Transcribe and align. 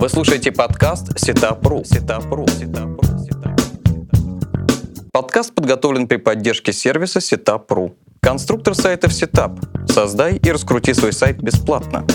Вы 0.00 0.08
слушаете 0.08 0.50
подкаст 0.50 1.18
Setup.ru. 1.20 1.84
Setup.ru. 1.84 2.46
Setup.ru. 2.48 3.06
Подкаст 5.12 5.54
подготовлен 5.54 6.08
при 6.08 6.16
поддержке 6.16 6.72
сервиса 6.72 7.18
Setup.ru. 7.18 7.92
Конструктор 8.20 8.74
сайтов 8.74 9.12
Setup. 9.12 9.92
Создай 9.92 10.36
и 10.38 10.50
раскрути 10.50 10.94
свой 10.94 11.12
сайт 11.12 11.42
бесплатно. 11.42 12.06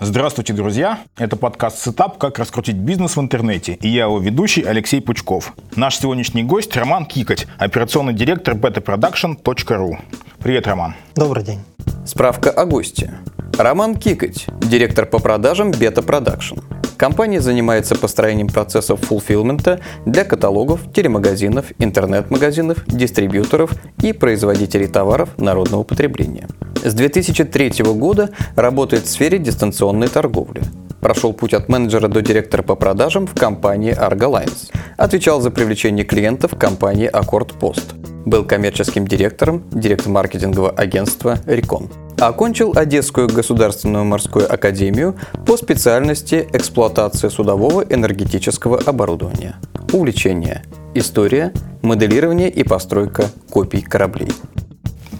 Здравствуйте, 0.00 0.54
друзья! 0.54 1.00
Это 1.18 1.36
подкаст 1.36 1.84
«Setup. 1.84 2.16
Как 2.16 2.38
раскрутить 2.38 2.76
бизнес 2.76 3.18
в 3.18 3.20
интернете» 3.20 3.74
и 3.82 3.88
я 3.88 4.04
его 4.04 4.18
ведущий 4.18 4.62
Алексей 4.62 5.02
Пучков. 5.02 5.52
Наш 5.76 5.98
сегодняшний 5.98 6.42
гость 6.42 6.74
Роман 6.74 7.04
Кикоть, 7.04 7.46
операционный 7.58 8.14
директор 8.14 8.54
betaproduction.ru. 8.54 9.98
Привет, 10.38 10.66
Роман. 10.66 10.94
Добрый 11.14 11.44
день. 11.44 11.60
Справка 12.08 12.50
о 12.50 12.64
госте. 12.64 13.12
Роман 13.58 13.94
Кикоть, 13.94 14.46
директор 14.62 15.04
по 15.04 15.18
продажам 15.18 15.72
Beta 15.72 16.02
Production. 16.02 16.64
Компания 16.96 17.42
занимается 17.42 17.96
построением 17.96 18.48
процессов 18.48 19.00
фулфилмента 19.02 19.80
для 20.06 20.24
каталогов, 20.24 20.90
телемагазинов, 20.90 21.66
интернет-магазинов, 21.78 22.82
дистрибьюторов 22.86 23.72
и 24.02 24.14
производителей 24.14 24.86
товаров 24.86 25.36
народного 25.36 25.82
потребления. 25.82 26.48
С 26.82 26.94
2003 26.94 27.84
года 27.92 28.30
работает 28.56 29.04
в 29.04 29.10
сфере 29.10 29.38
дистанционной 29.38 30.08
торговли. 30.08 30.62
Прошел 31.00 31.32
путь 31.32 31.54
от 31.54 31.68
менеджера 31.68 32.08
до 32.08 32.22
директора 32.22 32.62
по 32.62 32.74
продажам 32.74 33.26
в 33.26 33.34
компании 33.34 33.96
Argo 33.96 34.32
Lines. 34.32 34.70
Отвечал 34.96 35.40
за 35.40 35.50
привлечение 35.50 36.04
клиентов 36.04 36.52
в 36.52 36.58
компании 36.58 37.10
Accord 37.10 37.58
Post. 37.58 37.94
Был 38.26 38.44
коммерческим 38.44 39.06
директором, 39.06 39.64
директор 39.70 40.10
маркетингового 40.10 40.70
агентства 40.70 41.38
«Рекон». 41.46 41.88
Окончил 42.18 42.72
Одесскую 42.74 43.28
государственную 43.28 44.04
морскую 44.04 44.52
академию 44.52 45.16
по 45.46 45.56
специальности 45.56 46.48
эксплуатация 46.52 47.30
судового 47.30 47.82
энергетического 47.82 48.78
оборудования. 48.78 49.56
Увлечение. 49.92 50.64
История, 50.94 51.52
моделирование 51.80 52.50
и 52.50 52.64
постройка 52.64 53.26
копий 53.50 53.82
кораблей. 53.82 54.32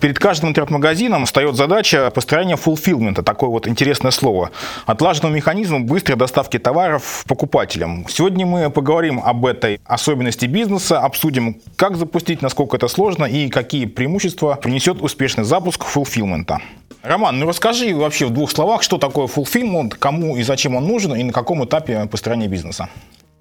Перед 0.01 0.19
каждым 0.21 0.51
интернет-магазином 0.51 1.27
встает 1.27 1.57
задача 1.57 2.11
построения 2.11 2.57
фулфилмента, 2.57 3.25
такое 3.25 3.51
вот 3.51 3.67
интересное 3.67 4.13
слово, 4.13 4.51
отлаженного 4.87 5.33
механизма 5.33 5.81
быстрой 5.81 6.17
доставки 6.17 6.59
товаров 6.59 7.25
покупателям. 7.27 8.07
Сегодня 8.09 8.47
мы 8.47 8.71
поговорим 8.71 9.21
об 9.25 9.45
этой 9.45 9.81
особенности 9.85 10.47
бизнеса, 10.47 11.01
обсудим, 11.01 11.61
как 11.75 11.97
запустить, 11.97 12.43
насколько 12.43 12.77
это 12.77 12.87
сложно 12.87 13.25
и 13.25 13.49
какие 13.49 13.87
преимущества 13.87 14.55
принесет 14.55 15.03
успешный 15.03 15.43
запуск 15.43 15.85
фулфилмента. 15.85 16.61
Роман, 17.03 17.39
ну 17.39 17.47
расскажи 17.47 17.95
вообще 17.95 18.27
в 18.27 18.31
двух 18.31 18.53
словах, 18.53 18.83
что 18.83 18.99
такое 18.99 19.27
fulfillment, 19.27 19.97
кому 19.99 20.37
и 20.37 20.43
зачем 20.43 20.77
он 20.77 20.87
нужен 20.87 21.15
и 21.17 21.25
на 21.25 21.33
каком 21.33 21.65
этапе 21.65 22.07
построения 22.07 22.49
бизнеса. 22.49 22.89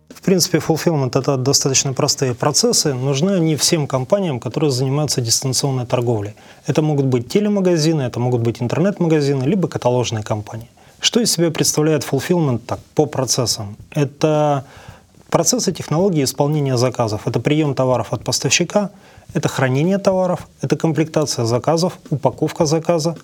В 0.09 0.22
принципе, 0.22 0.58
fulfillment– 0.58 1.11
это 1.19 1.38
достаточно 1.38 1.94
простые 1.94 2.33
процессы. 2.33 2.94
Нужны 2.94 3.31
они 3.31 3.55
всем 3.55 3.88
компаниям, 3.88 4.39
которые 4.39 4.72
занимаются 4.72 5.22
дистанционной 5.22 5.86
торговлей. 5.86 6.36
Это 6.66 6.81
могут 6.81 7.05
быть 7.05 7.27
телемагазины, 7.27 8.03
это 8.03 8.19
могут 8.19 8.41
быть 8.41 8.61
интернет-магазины, 8.61 9.44
либо 9.44 9.67
каталожные 9.67 10.23
компании. 10.23 10.69
Что 10.99 11.19
из 11.19 11.31
себя 11.31 11.52
представляет 11.52 12.03
fulfillment 12.03 12.59
так, 12.59 12.80
по 12.95 13.05
процессам? 13.05 13.75
Это 13.91 14.64
процессы 15.30 15.72
технологии 15.72 16.23
исполнения 16.23 16.77
заказов. 16.77 17.27
Это 17.27 17.39
прием 17.39 17.73
товаров 17.75 18.14
от 18.14 18.23
поставщика– 18.23 18.89
это 19.33 19.49
хранение 19.49 19.97
товаров, 19.97 20.47
это 20.61 20.77
комплектация 20.77 21.45
заказов, 21.45 21.99
упаковка 22.09 22.66
заказа, 22.66 23.16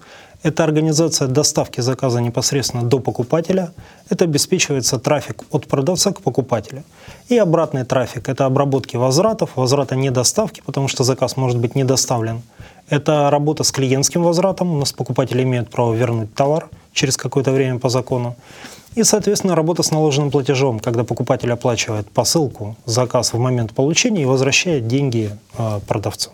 это 0.43 0.63
организация 0.63 1.27
доставки 1.27 1.81
заказа 1.81 2.19
непосредственно 2.19 2.83
до 2.83 2.99
покупателя, 2.99 3.71
это 4.09 4.25
обеспечивается 4.25 4.99
трафик 4.99 5.43
от 5.51 5.67
продавца 5.67 6.11
к 6.11 6.21
покупателю. 6.21 6.83
И 7.29 7.37
обратный 7.37 7.85
трафик– 7.85 8.27
это 8.29 8.45
обработки 8.45 8.97
возвратов, 8.97 9.51
возврата 9.55 9.95
недоставки, 9.95 10.61
потому 10.65 10.89
что 10.89 11.03
заказ 11.03 11.37
может 11.37 11.57
быть 11.57 11.75
не 11.75 11.85
доставлен. 11.85 12.41
Это 12.89 13.29
работа 13.31 13.63
с 13.63 13.71
клиентским 13.71 14.21
возвратом, 14.23 14.73
у 14.73 14.77
нас 14.77 14.91
покупатели 14.91 15.43
имеют 15.43 15.69
право 15.69 15.93
вернуть 15.93 16.33
товар 16.35 16.69
через 16.91 17.15
какое-то 17.15 17.51
время 17.51 17.79
по 17.79 17.89
закону. 17.89 18.35
И, 18.95 19.03
соответственно, 19.03 19.55
работа 19.55 19.81
с 19.81 19.91
наложенным 19.91 20.29
платежом, 20.29 20.79
когда 20.79 21.03
покупатель 21.03 21.51
оплачивает 21.51 22.11
посылку, 22.11 22.75
заказ 22.85 23.33
в 23.33 23.39
момент 23.39 23.73
получения 23.73 24.23
и 24.23 24.25
возвращает 24.25 24.87
деньги 24.87 25.31
э, 25.57 25.79
продавцу. 25.87 26.29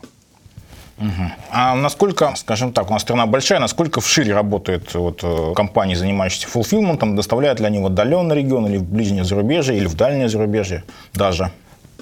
Угу. 0.99 1.31
А 1.51 1.75
насколько, 1.75 2.33
скажем 2.35 2.73
так, 2.73 2.89
у 2.89 2.93
нас 2.93 3.01
страна 3.01 3.25
большая, 3.25 3.59
насколько 3.59 4.01
вшире 4.01 4.33
работают 4.33 4.93
вот, 4.93 5.21
э, 5.23 5.53
компании, 5.55 5.95
занимающиеся 5.95 6.47
фулфилментом, 6.47 7.15
доставляют 7.15 7.59
ли 7.59 7.65
они 7.65 7.79
в 7.79 7.85
отдаленный 7.85 8.35
регион 8.35 8.67
или 8.67 8.77
в 8.77 8.83
ближнее 8.83 9.23
зарубежье, 9.23 9.77
или 9.77 9.87
в 9.87 9.95
дальнее 9.95 10.29
зарубежье 10.29 10.83
даже? 11.13 11.51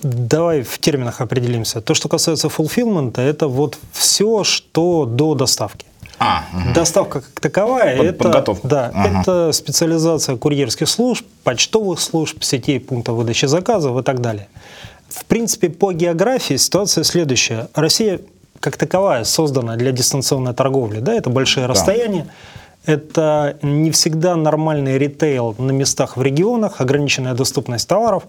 Давай 0.01 0.61
в 0.61 0.77
терминах 0.79 1.21
определимся. 1.21 1.81
То, 1.81 1.93
что 1.93 2.09
касается 2.09 2.49
фулфилмента, 2.49 3.21
это 3.21 3.47
вот 3.47 3.77
все, 3.91 4.43
что 4.43 5.05
до 5.05 5.35
доставки. 5.35 5.85
А, 6.19 6.45
угу. 6.51 6.73
Доставка 6.73 7.21
как 7.21 7.39
таковая, 7.39 7.97
Под, 7.97 8.05
это, 8.05 8.23
подготовка. 8.23 8.67
Да, 8.67 8.91
ага. 8.93 9.21
это 9.21 9.51
специализация 9.51 10.35
курьерских 10.35 10.89
служб, 10.89 11.25
почтовых 11.43 11.99
служб, 11.99 12.43
сетей 12.43 12.79
пунктов 12.79 13.15
выдачи 13.15 13.45
заказов 13.45 13.99
и 13.99 14.03
так 14.03 14.19
далее. 14.19 14.47
В 15.09 15.25
принципе, 15.25 15.69
по 15.69 15.93
географии 15.93 16.55
ситуация 16.55 17.03
следующая. 17.03 17.69
Россия 17.75 18.19
как 18.59 18.78
таковая 18.78 19.23
создана 19.23 19.75
для 19.75 19.91
дистанционной 19.91 20.53
торговли. 20.53 21.00
Да, 21.00 21.13
это 21.13 21.29
большие 21.29 21.68
да. 21.68 21.73
расстояния, 21.73 22.28
это 22.85 23.57
не 23.62 23.91
всегда 23.91 24.35
нормальный 24.35 24.97
ритейл 24.97 25.56
на 25.57 25.72
местах 25.72 26.18
в 26.18 26.22
регионах, 26.22 26.81
ограниченная 26.81 27.34
доступность 27.34 27.88
товаров. 27.88 28.23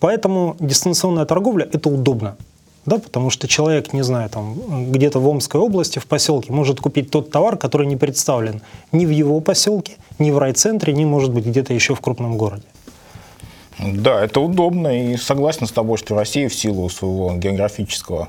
Поэтому 0.00 0.56
дистанционная 0.60 1.24
торговля– 1.24 1.68
это 1.72 1.88
удобно 1.88 2.36
да, 2.86 2.98
потому 2.98 3.30
что 3.30 3.48
человек, 3.48 3.92
не 3.92 4.02
знаю, 4.02 4.30
там 4.30 4.92
где-то 4.92 5.18
в 5.18 5.28
Омской 5.28 5.60
области, 5.60 5.98
в 5.98 6.06
поселке, 6.06 6.52
может 6.52 6.80
купить 6.80 7.10
тот 7.10 7.30
товар, 7.30 7.56
который 7.56 7.86
не 7.86 7.96
представлен 7.96 8.62
ни 8.92 9.04
в 9.04 9.10
его 9.10 9.40
поселке, 9.40 9.96
ни 10.18 10.30
в 10.30 10.38
райцентре, 10.38 10.92
ни, 10.92 11.04
может 11.04 11.32
быть, 11.32 11.44
где-то 11.44 11.74
еще 11.74 11.96
в 11.96 12.00
крупном 12.00 12.38
городе. 12.38 12.62
Да, 13.78 14.24
это 14.24 14.40
удобно, 14.40 15.12
и 15.12 15.16
согласен 15.16 15.66
с 15.66 15.72
тобой, 15.72 15.98
что 15.98 16.14
Россия 16.14 16.48
в 16.48 16.54
силу 16.54 16.88
своего 16.88 17.34
географического 17.34 18.28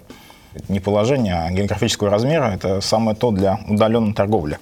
не 0.68 0.80
положение, 0.80 1.36
а 1.36 1.52
географического 1.52 2.10
размера– 2.10 2.54
это 2.56 2.82
самое 2.82 3.16
то 3.16 3.32
для 3.32 3.60
удаленной 3.68 4.14
торговли. 4.14 4.60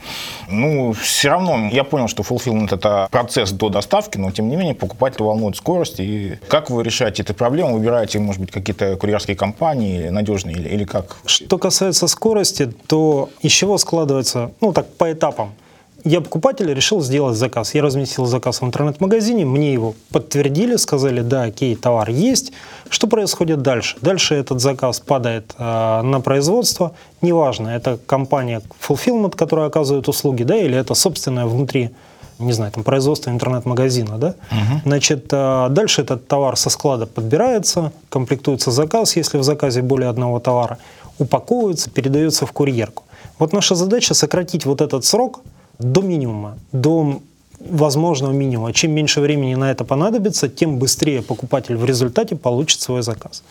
Ну, 0.49 0.93
все 0.93 1.29
равно 1.29 1.69
я 1.71 1.83
понял, 1.83 2.07
что 2.07 2.23
fulfillment– 2.23 2.69
это 2.75 3.07
процесс 3.11 3.51
до 3.51 3.69
доставки, 3.69 4.17
но, 4.17 4.31
тем 4.31 4.49
не 4.49 4.55
менее, 4.55 4.75
покупатель 4.75 5.23
волнует 5.23 5.55
скорость. 5.55 5.99
И 5.99 6.39
как 6.47 6.69
вы 6.69 6.83
решаете 6.83 7.23
эту 7.23 7.33
проблему? 7.33 7.73
Выбираете, 7.75 8.19
может 8.19 8.41
быть, 8.41 8.51
какие-то 8.51 8.95
курьерские 8.95 9.35
компании 9.35 10.09
надежные 10.09 10.55
или, 10.55 10.69
или 10.69 10.83
как? 10.83 11.17
Что 11.25 11.57
касается 11.57 12.07
скорости, 12.07 12.71
то 12.87 13.29
из 13.41 13.51
чего 13.51 13.77
складывается, 13.77 14.51
ну, 14.61 14.73
так, 14.73 14.87
по 14.95 15.11
этапам– 15.11 15.53
я 16.05 16.21
покупатель 16.21 16.71
решил 16.71 17.01
сделать 17.01 17.35
заказ. 17.35 17.73
Я 17.73 17.81
разместил 17.81 18.27
заказ 18.27 18.61
в 18.61 18.65
интернет-магазине, 18.65 19.43
мне 19.43 19.73
его 19.73 19.95
подтвердили, 20.11 20.75
сказали, 20.75 21.21
да, 21.21 21.43
окей, 21.43 21.75
товар 21.75 22.09
есть. 22.11 22.53
Что 22.89 23.07
происходит 23.07 23.63
дальше? 23.63 23.97
Дальше 24.01 24.35
этот 24.35 24.61
заказ 24.61 24.99
падает 24.99 25.55
э, 25.57 26.01
на 26.03 26.21
производство. 26.21 26.93
Неважно, 27.21 27.69
это 27.69 27.97
компания 28.05 28.61
Fulfillment, 28.87 29.35
которая 29.35 29.65
оказывает 29.65 30.07
услуги, 30.07 30.43
да, 30.43 30.55
или 30.55 30.77
это 30.77 30.93
собственное 30.93 31.47
внутри 31.47 31.89
не 32.37 32.51
знаю, 32.51 32.69
там 32.73 32.83
производство 32.83 33.29
интернет-магазина, 33.29 34.17
да, 34.17 34.35
угу. 34.51 34.81
значит, 34.83 35.27
э, 35.31 35.67
дальше 35.69 36.01
этот 36.01 36.27
товар 36.27 36.57
со 36.57 36.69
склада 36.69 37.05
подбирается, 37.05 37.93
комплектуется 38.09 38.71
заказ, 38.71 39.15
если 39.15 39.37
в 39.37 39.43
заказе 39.43 39.81
более 39.81 40.09
одного 40.09 40.41
товара, 40.41 40.77
упаковывается, 41.17 41.89
передается 41.89 42.45
в 42.45 42.51
курьерку. 42.51 43.03
Вот 43.39 43.53
наша 43.53 43.75
задача 43.75 44.13
сократить 44.13 44.65
вот 44.65 44.81
этот 44.81 45.05
срок– 45.05 45.39
до 45.79 46.01
минимума, 46.01 46.57
до 46.71 47.21
возможного 47.59 48.31
минимума. 48.31 48.73
Чем 48.73 48.91
меньше 48.91 49.21
времени 49.21 49.55
на 49.55 49.71
это 49.71 49.83
понадобится, 49.83 50.49
тем 50.49 50.77
быстрее 50.77 51.21
покупатель 51.21 51.75
в 51.75 51.85
результате 51.85 52.35
получит 52.35 52.81
свой 52.81 53.01
заказ. 53.01 53.43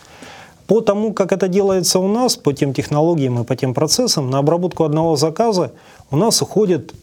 По 0.67 0.81
тому, 0.81 1.13
как 1.13 1.31
это 1.31 1.47
делается 1.47 1.99
у 1.99 2.07
нас, 2.07 2.35
по 2.35 2.53
тем 2.53 2.73
технологиям 2.73 3.41
и 3.41 3.43
по 3.43 3.55
тем 3.55 3.73
процессам, 3.73 4.29
на 4.29 4.39
обработку 4.39 4.83
одного 4.83 5.15
заказа 5.15 5.71
у 6.09 6.17
нас 6.17 6.41
уходит 6.41 6.93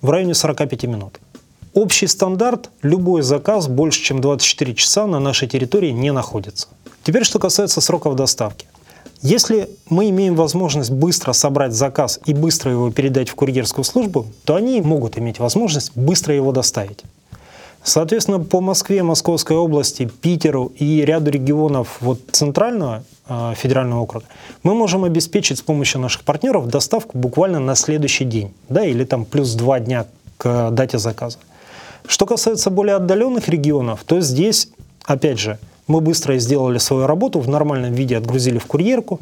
в 0.00 0.10
районе 0.10 0.34
45 0.34 0.84
минут. 0.84 1.20
Общий 1.74 2.06
стандарт– 2.06 2.70
любой 2.82 3.22
заказ 3.22 3.66
больше, 3.66 4.02
чем 4.02 4.20
24 4.20 4.74
часа 4.74 5.06
на 5.06 5.18
нашей 5.18 5.48
территории 5.48 5.90
не 5.90 6.12
находится. 6.12 6.68
Теперь, 7.02 7.24
что 7.24 7.38
касается 7.38 7.80
сроков 7.80 8.14
доставки. 8.14 8.66
Если 9.22 9.70
мы 9.88 10.10
имеем 10.10 10.34
возможность 10.34 10.90
быстро 10.90 11.32
собрать 11.32 11.72
заказ 11.72 12.18
и 12.26 12.34
быстро 12.34 12.72
его 12.72 12.90
передать 12.90 13.28
в 13.28 13.36
курьерскую 13.36 13.84
службу, 13.84 14.26
то 14.44 14.56
они 14.56 14.80
могут 14.80 15.16
иметь 15.16 15.38
возможность 15.38 15.92
быстро 15.96 16.34
его 16.34 16.50
доставить. 16.50 17.04
Соответственно, 17.84 18.40
по 18.40 18.60
Москве, 18.60 19.04
Московской 19.04 19.56
области, 19.56 20.10
Питеру 20.20 20.72
и 20.76 21.02
ряду 21.02 21.30
регионов 21.30 21.98
вот 22.00 22.20
центрального 22.32 23.04
э, 23.28 23.54
федерального 23.56 24.00
округа 24.00 24.26
мы 24.64 24.74
можем 24.74 25.04
обеспечить 25.04 25.58
с 25.58 25.62
помощью 25.62 26.00
наших 26.00 26.22
партнеров 26.22 26.66
доставку 26.68 27.16
буквально 27.16 27.60
на 27.60 27.76
следующий 27.76 28.24
день, 28.24 28.52
да, 28.68 28.84
или 28.84 29.04
там 29.04 29.24
плюс 29.24 29.54
два 29.54 29.78
дня 29.78 30.06
к 30.36 30.70
дате 30.70 30.98
заказа. 30.98 31.38
Что 32.06 32.26
касается 32.26 32.70
более 32.70 32.96
отдаленных 32.96 33.48
регионов, 33.48 34.02
то 34.04 34.20
здесь, 34.20 34.68
опять 35.04 35.38
же, 35.38 35.58
мы 35.86 36.00
быстро 36.00 36.38
сделали 36.38 36.78
свою 36.78 37.06
работу, 37.06 37.40
в 37.40 37.48
нормальном 37.48 37.92
виде 37.92 38.16
отгрузили 38.16 38.58
в 38.58 38.66
курьерку, 38.66 39.20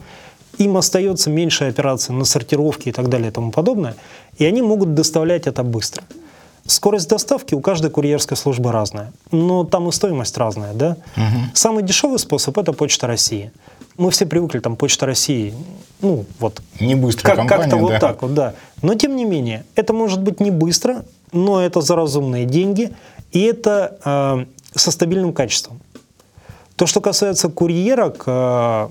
им 0.59 0.77
остается 0.77 1.31
меньше 1.31 1.65
операций 1.65 2.15
на 2.15 2.25
сортировке 2.25 2.91
и 2.91 2.93
так 2.93 3.09
далее 3.09 3.29
и 3.29 3.33
тому 3.33 3.51
подобное, 3.51 3.95
и 4.37 4.45
они 4.45 4.63
могут 4.63 4.95
доставлять 4.95 5.47
это 5.47 5.63
быстро. 5.63 6.05
Скорость 6.67 7.09
доставки 7.09 7.55
у 7.55 7.61
каждой 7.61 7.91
курьерской 7.91 8.37
службы 8.37 8.71
разная, 8.71 9.13
но 9.33 9.65
там 9.65 9.89
и 9.89 9.93
стоимость 9.93 10.37
разная, 10.37 10.75
да? 10.75 10.97
Угу. 11.17 11.55
Самый 11.55 11.83
дешевый 11.83 12.19
способ– 12.19 12.59
это 12.59 12.73
Почта 12.73 13.07
России. 13.07 13.51
Мы 13.97 14.11
все 14.11 14.27
привыкли, 14.27 14.61
там, 14.61 14.77
Почта 14.77 15.07
России, 15.07 15.55
ну, 16.03 16.25
вот. 16.39 16.63
Не 16.79 16.95
быстро 16.95 17.27
как, 17.27 17.37
компания, 17.37 17.63
Как-то 17.63 17.77
да. 17.77 17.83
вот 17.83 18.01
так 18.01 18.23
вот, 18.23 18.35
да. 18.35 18.55
Но, 18.83 18.95
тем 18.95 19.17
не 19.17 19.25
менее, 19.25 19.65
это 19.75 19.93
может 19.93 20.23
быть 20.23 20.41
не 20.41 20.51
быстро, 20.51 21.05
но 21.33 21.61
это 21.61 21.81
за 21.81 21.97
разумные 21.97 22.45
деньги, 22.47 22.93
и 23.33 23.41
это 23.43 23.99
э, 24.05 24.79
со 24.79 24.91
стабильным 24.91 25.33
качеством. 25.33 25.81
То, 26.81 26.87
что 26.87 27.03
касается 27.03 27.51
курьерок, 27.51 28.23
э, 28.27 28.89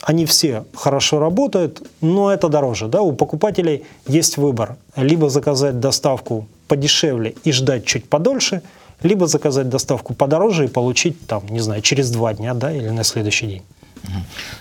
они 0.00 0.24
все 0.24 0.64
хорошо 0.74 1.18
работают, 1.18 1.82
но 2.00 2.32
это 2.32 2.48
дороже. 2.48 2.88
Да? 2.88 3.02
У 3.02 3.12
покупателей 3.12 3.84
есть 4.06 4.38
выбор. 4.38 4.76
Либо 4.96 5.28
заказать 5.28 5.78
доставку 5.78 6.46
подешевле 6.66 7.34
и 7.44 7.52
ждать 7.52 7.84
чуть 7.84 8.08
подольше, 8.08 8.62
либо 9.02 9.26
заказать 9.26 9.68
доставку 9.68 10.14
подороже 10.14 10.64
и 10.64 10.68
получить, 10.68 11.26
там, 11.26 11.42
не 11.50 11.60
знаю, 11.60 11.82
через 11.82 12.10
два 12.10 12.32
дня 12.32 12.54
да, 12.54 12.72
или 12.72 12.88
на 12.88 13.04
следующий 13.04 13.46
день. 13.46 13.62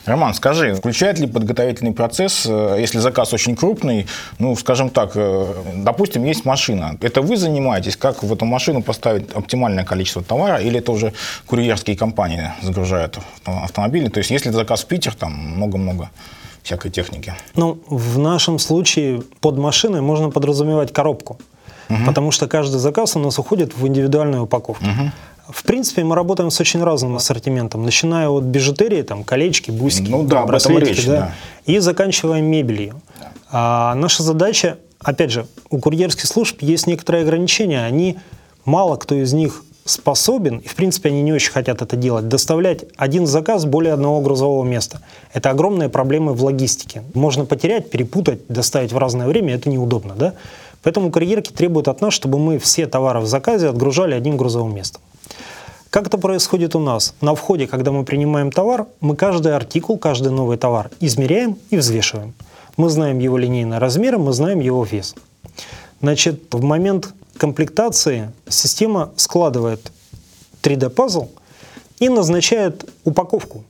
Роман, 0.06 0.33
скажи, 0.33 0.75
включает 0.75 1.19
ли 1.19 1.27
подготовительный 1.27 1.94
процесс, 1.94 2.45
э, 2.45 2.77
если 2.80 3.00
заказ 3.00 3.33
очень 3.33 3.56
крупный, 3.56 4.07
ну, 4.39 4.56
скажем 4.56 4.89
так, 4.89 5.12
э, 5.15 5.53
допустим, 5.75 6.24
есть 6.25 6.45
машина, 6.45 6.97
это 7.01 7.21
вы 7.21 7.38
занимаетесь, 7.38 7.97
как 7.97 8.24
в 8.24 8.33
эту 8.33 8.45
машину 8.45 8.81
поставить 8.81 9.31
оптимальное 9.33 9.83
количество 9.83 10.24
товара, 10.24 10.57
или 10.57 10.80
это 10.80 10.92
уже 10.92 11.13
курьерские 11.45 11.97
компании 11.97 12.51
загружают 12.62 13.19
автомобили? 13.45 14.09
То 14.09 14.19
есть, 14.19 14.31
если 14.31 14.51
заказ 14.51 14.83
в 14.83 14.88
Питер, 14.88 15.13
там 15.13 15.31
много-много 15.33 16.09
всякой 16.65 16.91
техники. 16.91 17.33
Ну, 17.56 17.77
в 17.88 18.18
нашем 18.18 18.59
случае 18.59 19.21
под 19.39 19.57
машиной 19.57 20.01
можно 20.01 20.31
подразумевать 20.31 20.91
коробку, 20.91 21.38
угу. 21.89 22.00
потому 22.06 22.31
что 22.31 22.48
каждый 22.48 22.77
заказ 22.77 23.15
у 23.15 23.19
нас 23.19 23.39
уходит 23.39 23.77
в 23.77 23.88
индивидуальную 23.88 24.44
упаковку. 24.44 24.83
Угу. 24.83 25.12
В 25.47 25.63
принципе, 25.63 26.03
мы 26.03 26.15
работаем 26.15 26.50
с 26.50 26.59
очень 26.59 26.83
разным 26.83 27.15
ассортиментом, 27.15 27.83
начиная 27.83 28.30
от 28.30 28.44
бижутерии, 28.44 29.03
там, 29.03 29.24
колечки, 29.24 29.69
бусики, 29.69 30.09
ну, 30.09 30.24
да, 30.24 30.45
браслетики, 30.45 30.89
речь, 30.89 31.06
да, 31.06 31.12
да, 31.12 31.33
и 31.65 31.80
заканчивая 31.80 32.42
мебелью. 32.42 33.01
Да. 33.19 33.31
А 33.51 33.95
наша 33.95 34.24
задача, 34.24 34.77
опять 35.00 35.31
же, 35.31 35.45
у 35.69 35.77
курьерских 35.77 36.25
служб 36.25 36.62
есть 36.62 36.88
некоторые 36.88 37.24
ограничения, 37.24 37.86
они, 37.86 38.18
мало 38.65 38.95
кто 38.95 39.15
из 39.15 39.33
них 39.33 39.63
способен, 39.86 40.57
и 40.57 40.68
в 40.68 40.75
принципе 40.75 41.09
они 41.09 41.21
не 41.21 41.31
очень 41.31 41.51
хотят 41.51 41.83
это 41.83 41.95
делать, 41.95 42.27
доставлять 42.27 42.86
один 42.98 43.27
заказ 43.27 43.65
более 43.65 43.94
одного 43.94 44.19
грузового 44.21 44.63
места. 44.63 45.01
Это 45.31 45.51
огромные 45.51 45.89
проблемы 45.89 46.33
в 46.33 46.44
логистике. 46.44 47.03
Можно 47.13 47.45
потерять, 47.45 47.91
перепутать, 47.91 48.48
доставить 48.48 48.91
в 48.91 48.98
разное 48.98 49.27
время, 49.27 49.53
это 49.53 49.69
неудобно. 49.69 50.15
Да? 50.15 50.33
Поэтому 50.81 51.12
курьерки 51.12 51.51
требуют 51.51 51.88
от 51.88 52.01
нас, 52.01 52.13
чтобы 52.13 52.39
мы 52.39 52.57
все 52.57 52.88
товары 52.88 53.19
в 53.19 53.27
заказе 53.27 53.69
отгружали 53.69 54.15
одним 54.15 54.38
грузовым 54.38 54.74
местом. 54.74 55.01
Как 55.95 56.07
это 56.07 56.18
происходит 56.18 56.75
у 56.75 56.80
нас? 56.80 57.15
На 57.21 57.36
входе, 57.36 57.68
когда 57.68 57.94
мы 57.94 58.03
принимаем 58.03 58.51
товар, 58.51 58.86
мы 59.00 59.15
каждый 59.15 59.56
артикул, 59.56 59.97
каждый 59.97 60.30
новый 60.30 60.57
товар 60.57 60.92
измеряем 61.00 61.57
и 61.69 61.77
взвешиваем. 61.77 62.33
Мы 62.75 62.89
знаем 62.89 63.19
его 63.19 63.38
линейный 63.38 63.77
размер, 63.77 64.18
мы 64.18 64.33
знаем 64.33 64.59
его 64.59 64.83
вес. 64.83 65.15
Значит, 66.01 66.53
в 66.53 66.62
момент 66.62 67.13
комплектации 67.38 68.33
система 68.50 69.13
складывает 69.15 69.89
3D-пазл 70.63 71.30
и 72.01 72.09
назначает 72.09 72.91
упаковку 73.06 73.63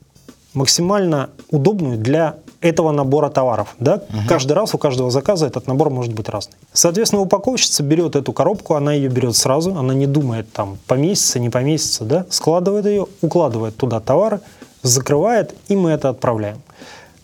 максимально 0.56 1.30
удобную 1.51 2.00
для 2.00 2.38
этого 2.62 2.92
набора 2.92 3.30
товаров. 3.30 3.75
Да? 3.80 3.96
Угу. 3.96 4.18
Каждый 4.28 4.54
раз 4.54 4.74
у 4.74 4.78
каждого 4.78 5.12
заказа 5.12 5.48
этот 5.48 5.68
набор 5.68 5.90
может 5.90 6.13
быть 6.13 6.30
разный. 6.30 6.56
Соответственно, 6.74 7.22
упаковщица 7.22 7.84
берет 7.84 8.16
эту 8.16 8.34
коробку, 8.34 8.75
она 8.75 8.94
ее 8.94 9.10
берет 9.10 9.36
сразу, 9.36 9.75
она 9.78 9.94
не 9.94 10.07
думает 10.07 10.52
там 10.52 10.78
поместится, 10.88 11.40
не 11.40 11.50
поместится, 11.50 12.04
да? 12.04 12.25
складывает 12.30 12.86
ее, 12.86 13.07
укладывает 13.22 13.75
туда 13.78 14.00
товары, 14.00 14.40
закрывает, 14.81 15.56
и 15.68 15.75
мы 15.75 15.92
это 15.92 16.10
отправляем. 16.10 16.62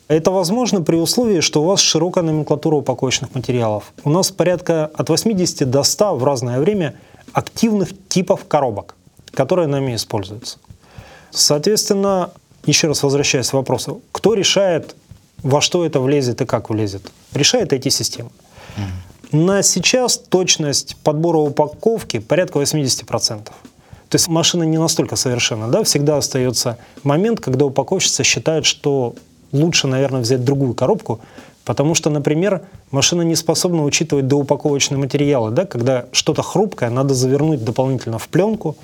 Это 0.08 0.30
возможно 0.32 0.82
при 0.82 0.98
условии, 0.98 1.40
что 1.40 1.64
у 1.64 1.66
вас 1.66 1.80
широкая 1.80 2.24
номенклатура 2.24 2.76
упаковочных 2.76 3.34
материалов. 3.34 3.94
У 4.04 4.10
нас 4.10 4.30
порядка 4.30 4.92
от 4.94 5.10
80 5.10 5.70
до 5.70 5.84
100 5.84 6.16
в 6.16 6.24
разное 6.26 6.60
время 6.60 6.96
активных 7.32 7.92
типов 8.10 8.46
коробок, 8.46 8.96
которые 9.32 9.68
нами 9.68 9.96
используются. 9.96 10.58
Соответственно, 11.30 12.32
еще 12.66 12.88
раз 12.88 13.04
возвращаясь 13.04 13.50
к 13.50 13.54
вопросу, 13.54 14.02
кто 14.12 14.34
решает, 14.34 14.96
во 15.44 15.62
что 15.62 15.86
это 15.86 16.00
влезет 16.00 16.42
и 16.42 16.46
как 16.46 16.70
влезет. 16.70 17.12
Решает 17.34 17.74
эти 17.74 17.90
системы. 17.90 18.30
Угу. 18.78 19.38
На 19.38 19.64
сейчас 19.64 20.18
точность 20.18 20.98
подбора 20.98 21.38
упаковки 21.38 22.20
порядка 22.20 22.60
80%. 22.60 23.44
То 24.12 24.16
есть 24.16 24.28
машина 24.28 24.64
не 24.64 24.78
настолько 24.78 25.16
совершенна, 25.16 25.70
да, 25.70 25.84
всегда 25.84 26.18
остается 26.18 26.78
момент, 27.04 27.40
когда 27.40 27.66
упаковщица 27.66 28.24
считает, 28.24 28.66
что 28.66 29.16
лучше, 29.54 29.88
наверное, 29.88 30.20
взять 30.20 30.44
другую 30.44 30.74
коробку, 30.74 31.22
потому 31.64 31.96
что, 31.96 32.10
например, 32.10 32.64
машина 32.92 33.22
не 33.22 33.36
способна 33.36 33.84
учитывать 33.86 34.28
доупаковочные 34.28 34.98
материалы, 34.98 35.52
да, 35.52 35.66
когда 35.66 36.08
что-то 36.12 36.42
хрупкое 36.42 36.90
надо 36.90 37.14
завернуть 37.14 37.64
дополнительно 37.64 38.20
в 38.20 38.28
пленку, 38.28 38.76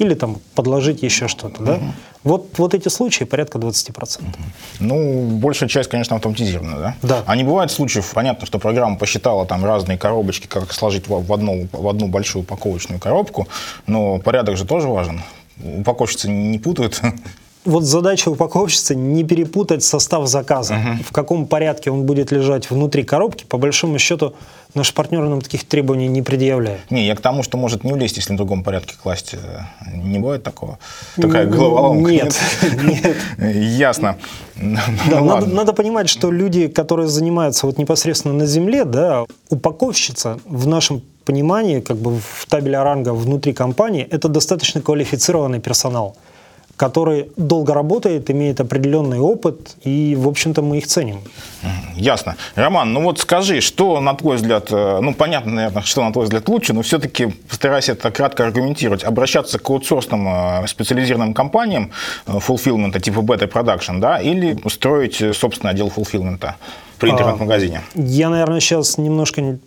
или 0.00 0.14
там 0.14 0.38
подложить 0.54 1.02
еще 1.02 1.28
что-то. 1.28 1.62
Да? 1.62 1.74
Угу. 1.74 1.84
Вот, 2.24 2.58
вот 2.58 2.74
эти 2.74 2.88
случаи 2.88 3.24
порядка 3.24 3.58
20%. 3.58 4.22
Угу. 4.22 4.28
Ну, 4.80 5.28
большая 5.38 5.68
часть, 5.68 5.90
конечно, 5.90 6.16
автоматизирована, 6.16 6.78
да? 6.78 6.94
Да. 7.02 7.22
А 7.26 7.36
не 7.36 7.44
бывает 7.44 7.70
случаев, 7.70 8.10
понятно, 8.14 8.46
что 8.46 8.58
программа 8.58 8.96
посчитала 8.96 9.46
там 9.46 9.64
разные 9.64 9.98
коробочки, 9.98 10.46
как 10.46 10.72
сложить 10.72 11.06
в, 11.06 11.32
одну, 11.32 11.68
в 11.70 11.88
одну 11.88 12.08
большую 12.08 12.42
упаковочную 12.42 12.98
коробку, 12.98 13.46
но 13.86 14.18
порядок 14.18 14.56
же 14.56 14.64
тоже 14.64 14.88
важен. 14.88 15.22
Упаковщицы 15.62 16.28
не 16.30 16.58
путают 16.58 17.00
вот 17.64 17.84
задача 17.84 18.30
упаковщицы 18.30 18.94
не 18.94 19.24
перепутать 19.24 19.82
состав 19.84 20.26
заказа, 20.26 20.74
uh-huh. 20.74 21.04
в 21.04 21.12
каком 21.12 21.46
порядке 21.46 21.90
он 21.90 22.04
будет 22.04 22.32
лежать 22.32 22.70
внутри 22.70 23.02
коробки. 23.02 23.44
По 23.44 23.58
большому 23.58 23.98
счету, 23.98 24.34
наши 24.74 24.94
партнеры 24.94 25.28
нам 25.28 25.40
таких 25.40 25.64
требований 25.64 26.08
не 26.08 26.22
предъявляют. 26.22 26.90
Не, 26.90 27.06
я 27.06 27.14
к 27.14 27.20
тому, 27.20 27.42
что 27.42 27.58
может 27.58 27.84
не 27.84 27.92
влезть, 27.92 28.16
если 28.16 28.34
в 28.34 28.36
другом 28.36 28.62
порядке 28.62 28.94
класть. 29.00 29.34
Э, 29.34 29.62
не 29.94 30.18
бывает 30.18 30.42
такого? 30.42 30.78
Такая 31.16 31.46
головоломка? 31.46 32.10
Нет, 32.10 32.38
нет. 32.82 33.16
Ясно. 33.38 34.16
Да, 34.56 35.20
ну, 35.20 35.24
надо, 35.24 35.46
надо 35.46 35.72
понимать, 35.72 36.08
что 36.08 36.30
люди, 36.30 36.68
которые 36.68 37.08
занимаются 37.08 37.66
вот 37.66 37.78
непосредственно 37.78 38.34
на 38.34 38.46
земле, 38.46 38.84
да, 38.84 39.24
упаковщица 39.48 40.38
в 40.44 40.66
нашем 40.66 41.02
понимании, 41.24 41.80
как 41.80 41.96
бы 41.96 42.18
в 42.18 42.46
табеле 42.48 42.82
ранга 42.82 43.14
внутри 43.14 43.52
компании, 43.52 44.06
это 44.10 44.28
достаточно 44.28 44.80
квалифицированный 44.80 45.60
персонал 45.60 46.16
который 46.80 47.28
долго 47.36 47.74
работает, 47.74 48.30
имеет 48.30 48.58
определенный 48.58 49.18
опыт, 49.18 49.76
и, 49.84 50.16
в 50.18 50.26
общем-то, 50.26 50.62
мы 50.62 50.78
их 50.78 50.86
ценим. 50.86 51.20
Ясно. 51.94 52.36
Роман, 52.54 52.94
ну 52.94 53.02
вот 53.02 53.18
скажи, 53.18 53.60
что, 53.60 54.00
на 54.00 54.14
твой 54.14 54.36
взгляд, 54.36 54.68
э, 54.72 55.00
ну, 55.02 55.12
понятно, 55.12 55.52
наверное, 55.52 55.82
что, 55.82 56.02
на 56.02 56.10
твой 56.10 56.24
взгляд, 56.24 56.48
лучше, 56.48 56.72
но 56.72 56.80
все-таки 56.80 57.26
постарайся 57.26 57.92
это 57.92 58.10
кратко 58.10 58.46
аргументировать. 58.46 59.04
Обращаться 59.04 59.58
к 59.58 59.68
аутсорсным 59.68 60.26
э, 60.26 60.66
специализированным 60.68 61.34
компаниям 61.34 61.90
фулфилмента 62.24 62.98
э, 62.98 63.02
типа 63.02 63.20
Beta 63.20 63.46
Production, 63.46 64.00
да, 64.00 64.18
или 64.18 64.58
устроить 64.64 65.22
собственный 65.36 65.72
отдел 65.72 65.90
фулфилмента 65.90 66.56
при 66.98 67.10
интернет-магазине? 67.10 67.82
Я, 67.94 68.30
наверное, 68.30 68.60
сейчас 68.60 68.96
немножко 68.96 69.58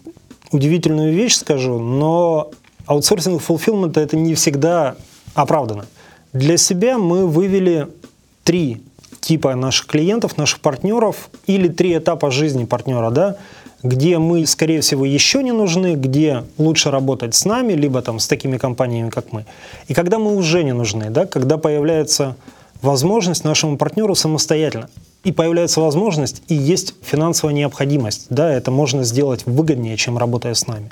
удивительную 0.52 1.14
вещь 1.14 1.36
скажу, 1.36 1.78
но 1.78 2.50
аутсорсинг 2.88 3.40
фулфилмента 3.40 4.02
это 4.02 4.18
не 4.18 4.34
всегда 4.34 4.96
оправдано. 5.36 5.86
Для 6.34 6.58
себя 6.58 6.98
мы 6.98 7.28
вывели 7.28 7.88
три 8.44 8.82
типа 9.22 9.56
наших 9.56 9.86
клиентов, 9.86 10.36
наших 10.38 10.60
партнеров 10.60 11.30
или 11.46 11.68
три 11.68 11.96
этапа 11.96 12.32
жизни 12.32 12.66
партнера, 12.66 13.12
да, 13.12 13.38
где 13.84 14.18
мы, 14.18 14.46
скорее 14.46 14.82
всего, 14.82 15.06
еще 15.06 15.44
не 15.44 15.52
нужны, 15.52 15.94
где 15.94 16.44
лучше 16.58 16.90
работать 16.90 17.36
с 17.36 17.46
нами, 17.46 17.74
либо 17.74 18.02
там 18.02 18.20
с 18.20 18.28
такими 18.28 18.58
компаниями, 18.58 19.10
как 19.10 19.32
мы. 19.32 19.46
И 19.88 19.94
когда 19.94 20.20
мы 20.20 20.36
уже 20.36 20.64
не 20.64 20.74
нужны, 20.74 21.10
да, 21.10 21.26
когда 21.26 21.58
появляется 21.58 22.36
возможность 22.82 23.44
нашему 23.44 23.78
партнеру 23.78 24.14
самостоятельно. 24.14 24.90
И 25.24 25.32
появляется 25.32 25.80
возможность, 25.80 26.44
и 26.50 26.54
есть 26.54 26.96
финансовая 27.02 27.54
необходимость. 27.54 28.26
Да, 28.30 28.52
это 28.52 28.72
можно 28.72 29.06
сделать 29.06 29.46
выгоднее, 29.46 29.96
чем 29.96 30.18
работая 30.18 30.54
с 30.54 30.68
нами. 30.68 30.90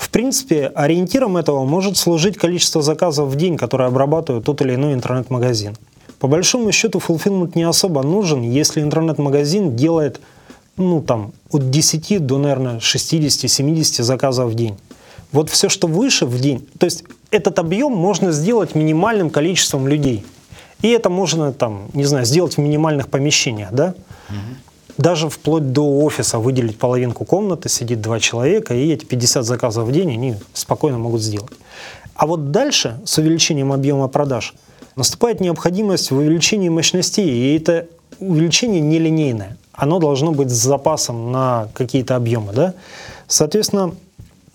В 0.00 0.08
принципе, 0.08 0.72
ориентиром 0.74 1.36
этого 1.36 1.66
может 1.66 1.98
служить 1.98 2.38
количество 2.38 2.80
заказов 2.80 3.28
в 3.28 3.36
день, 3.36 3.58
которые 3.58 3.88
обрабатывает 3.88 4.46
тот 4.46 4.62
или 4.62 4.74
иной 4.74 4.94
интернет-магазин. 4.94 5.76
По 6.18 6.26
большому 6.26 6.72
счету, 6.72 7.02
fulfillment 7.06 7.52
не 7.54 7.64
особо 7.64 8.02
нужен, 8.02 8.40
если 8.40 8.80
интернет-магазин 8.80 9.76
делает 9.76 10.22
ну, 10.78 11.02
там, 11.02 11.32
от 11.52 11.68
10 11.70 12.26
до, 12.26 12.38
наверное, 12.38 12.78
60-70 12.78 14.02
заказов 14.02 14.50
в 14.50 14.54
день. 14.54 14.78
Вот 15.32 15.50
все, 15.50 15.68
что 15.68 15.86
выше 15.86 16.24
в 16.24 16.40
день, 16.40 16.66
то 16.78 16.86
есть 16.86 17.04
этот 17.30 17.58
объем 17.58 17.92
можно 17.92 18.32
сделать 18.32 18.74
минимальным 18.74 19.28
количеством 19.28 19.86
людей. 19.86 20.24
И 20.80 20.88
это 20.88 21.10
можно, 21.10 21.52
там, 21.52 21.90
не 21.92 22.06
знаю, 22.06 22.24
сделать 22.24 22.56
в 22.56 22.58
минимальных 22.58 23.08
помещениях, 23.08 23.70
да? 23.70 23.94
Угу. 24.30 24.38
Даже 25.00 25.30
вплоть 25.30 25.72
до 25.72 25.80
офиса 26.04 26.38
выделить 26.38 26.78
половинку 26.78 27.24
комнаты, 27.24 27.70
сидит 27.70 28.02
два 28.02 28.20
человека, 28.20 28.74
и 28.74 28.92
эти 28.92 29.06
50 29.06 29.46
заказов 29.46 29.88
в 29.88 29.92
день 29.92 30.12
они 30.12 30.34
спокойно 30.52 30.98
могут 30.98 31.22
сделать. 31.22 31.52
А 32.14 32.26
вот 32.26 32.50
дальше, 32.50 33.00
с 33.06 33.16
увеличением 33.16 33.72
объема 33.72 34.08
продаж, 34.08 34.52
наступает 34.96 35.40
необходимость 35.40 36.10
в 36.10 36.18
увеличении 36.18 36.68
мощностей, 36.68 37.30
и 37.30 37.56
это 37.56 37.86
увеличение 38.18 38.82
нелинейное. 38.82 39.56
Оно 39.72 40.00
должно 40.00 40.32
быть 40.32 40.50
с 40.50 40.62
запасом 40.62 41.32
на 41.32 41.68
какие-то 41.72 42.14
объемы. 42.14 42.52
Да? 42.52 42.74
Соответственно, 43.26 43.94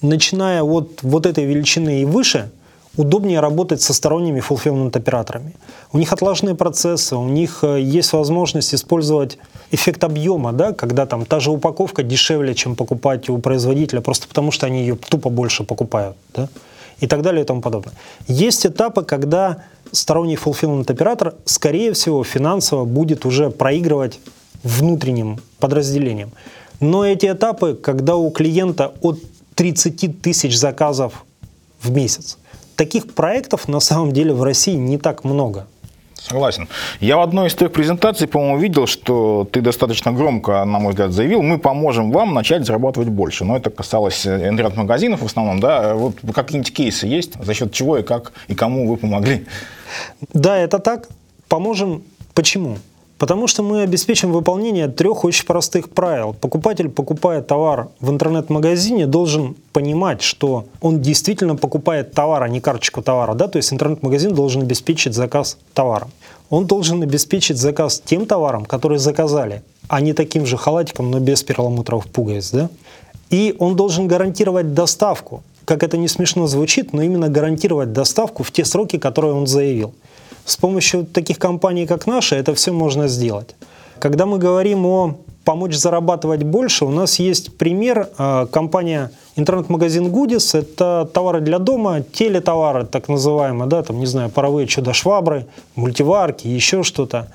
начиная 0.04 0.62
от 0.62 1.02
вот 1.02 1.25
этой 1.25 1.46
величины 1.46 2.04
и 2.04 2.06
выше, 2.06 2.52
удобнее 2.98 3.40
работать 3.40 3.82
со 3.82 3.94
сторонними 3.94 4.40
fulfillment 4.40 4.98
операторами. 4.98 5.56
У 5.92 5.98
них 5.98 6.14
отлаженные 6.14 6.56
процессы, 6.56 7.16
у 7.16 7.28
них 7.28 7.64
э, 7.64 7.82
есть 7.82 8.14
возможность 8.14 8.74
использовать 8.74 9.38
эффект 9.72 10.04
объема, 10.04 10.54
да, 10.54 10.74
когда 10.74 11.06
там 11.06 11.25
та 11.25 11.40
же 11.40 11.52
упаковка 11.52 12.04
дешевле, 12.04 12.54
чем 12.56 12.75
покупать 12.75 13.30
у 13.30 13.38
производителя, 13.38 14.02
просто 14.02 14.28
потому 14.28 14.52
что 14.52 14.66
они 14.66 14.80
ее 14.80 14.96
тупо 14.96 15.30
больше 15.30 15.64
покупают. 15.64 16.16
Да? 16.34 16.48
и 17.04 17.08
так 17.08 17.22
далее 17.22 17.42
и 17.44 17.46
тому 17.46 17.62
подобное. 17.62 17.94
Есть 18.28 18.66
этапы, 18.66 19.04
когда 19.04 19.58
сторонний 19.92 20.36
fulfillment 20.36 20.92
оператор, 20.92 21.34
скорее 21.46 21.92
всего, 21.92 22.24
финансово 22.24 22.86
будет 22.86 23.25
уже 23.25 23.50
проигрывать 23.50 24.20
внутренним 24.64 25.40
подразделениям. 25.60 26.32
Но 26.80 27.06
эти 27.06 27.28
этапы, 27.32 27.75
когда 27.75 28.16
у 28.16 28.30
клиента 28.32 28.94
от 29.02 29.20
30 29.56 30.22
тысяч 30.22 30.58
заказов 30.58 31.25
в 31.82 31.92
месяц. 31.92 32.38
Таких 32.75 33.13
проектов 33.13 33.67
на 33.67 33.79
самом 33.79 34.12
деле 34.12 34.34
в 34.34 34.44
России 34.44 34.75
не 34.75 34.98
так 34.98 35.24
много. 35.24 35.67
Согласен. 36.15 36.67
Я 37.00 37.17
в 37.17 37.22
одной 37.22 37.48
из 37.48 37.55
твоих 37.55 37.72
презентаций, 37.72 38.27
по-моему, 38.27 38.58
видел, 38.58 38.88
что 38.88 39.48
ты 39.51 39.62
достаточно 39.62 40.12
громко, 40.12 40.65
на 40.65 40.79
мой 40.79 40.91
взгляд, 40.91 41.12
заявил, 41.12 41.44
мы 41.44 41.60
поможем 41.60 42.12
вам 42.12 42.34
начать 42.34 42.65
зарабатывать 42.65 43.10
больше. 43.10 43.46
Но 43.46 43.55
это 43.55 43.70
касалось 43.70 44.25
э, 44.25 44.50
интернет-магазинов 44.50 45.22
в 45.22 45.25
основном, 45.25 45.60
да? 45.60 45.94
Вот 45.94 46.15
какие-нибудь 46.34 46.74
кейсы 46.74 47.05
есть, 47.05 47.34
за 47.44 47.53
счет 47.53 47.72
чего 47.74 47.98
и 47.98 48.03
как, 48.03 48.32
и 48.48 48.55
кому 48.55 48.88
вы 48.88 48.98
помогли? 48.98 49.46
Да, 50.34 50.58
это 50.58 50.79
так. 50.79 51.10
Поможем. 51.48 52.01
Почему? 52.34 52.77
Потому 53.18 53.48
что 53.48 53.64
мы 53.64 53.82
обеспечим 53.82 54.34
выполнение 54.34 54.90
трех 54.90 55.24
очень 55.24 55.46
простых 55.46 55.90
правил. 55.90 56.34
Покупатель, 56.34 56.90
покупая 56.90 57.42
товар 57.42 57.88
в 58.02 58.10
интернет-магазине, 58.10 59.08
должен 59.08 59.56
понимать, 59.72 60.22
что 60.22 60.66
он 60.82 61.02
действительно 61.02 61.56
покупает 61.56 62.12
товар, 62.14 62.44
а 62.44 62.50
не 62.50 62.60
карточку 62.60 63.02
товара. 63.02 63.34
Да? 63.34 63.48
То 63.48 63.58
есть 63.58 63.72
интернет-магазин 63.72 64.34
должен 64.34 64.64
обеспечить 64.64 65.14
заказ 65.14 65.58
товара. 65.74 66.10
Он 66.50 66.66
должен 66.66 67.02
обеспечить 67.04 67.58
заказ 67.58 68.02
тем 68.04 68.26
товаром, 68.26 68.66
который 68.66 68.98
заказали, 68.98 69.64
а 69.88 70.02
не 70.02 70.12
таким 70.14 70.46
же 70.46 70.58
халатиком, 70.58 71.10
но 71.10 71.20
без 71.20 71.42
перламутровых 71.42 72.08
пуговиц. 72.08 72.52
Да? 72.52 72.70
И 73.30 73.56
он 73.60 73.78
должен 73.78 74.08
гарантировать 74.08 74.74
доставку. 74.74 75.42
Как 75.64 75.84
это 75.84 75.98
не 75.98 76.10
смешно 76.10 76.48
звучит, 76.48 76.92
но 76.92 77.02
именно 77.02 77.30
гарантировать 77.30 77.94
доставку 77.94 78.44
в 78.44 78.52
те 78.52 78.66
сроки, 78.66 79.00
которые 79.00 79.34
он 79.34 79.48
заявил. 79.48 79.94
С 80.46 80.58
помощью 80.58 81.06
таких 81.06 81.40
компаний, 81.40 81.88
как 81.88 82.06
наша, 82.06 82.36
это 82.36 82.54
все 82.54 82.72
можно 82.72 83.08
сделать. 83.08 83.56
Когда 84.00 84.28
мы 84.28 84.38
говорим 84.38 84.86
о 84.86 85.16
помочь 85.44 85.74
зарабатывать 85.74 86.44
больше, 86.44 86.86
у 86.86 86.92
нас 86.92 87.18
есть 87.18 87.58
пример. 87.58 88.10
А, 88.20 88.46
компания 88.46 89.10
интернет-магазин 89.36 90.08
Goodies– 90.08 90.58
это 90.60 91.10
товары 91.12 91.42
для 91.42 91.58
дома, 91.58 92.02
телетовары, 92.02 92.86
так 92.86 93.10
называемые, 93.10 93.68
да, 93.68 93.82
там, 93.82 94.00
не 94.00 94.06
знаю, 94.06 94.30
паровые 94.30 94.68
чудо-швабры, 94.68 95.48
мультиварки, 95.75 96.48
еще 96.48 96.84
что-то. 96.84 97.32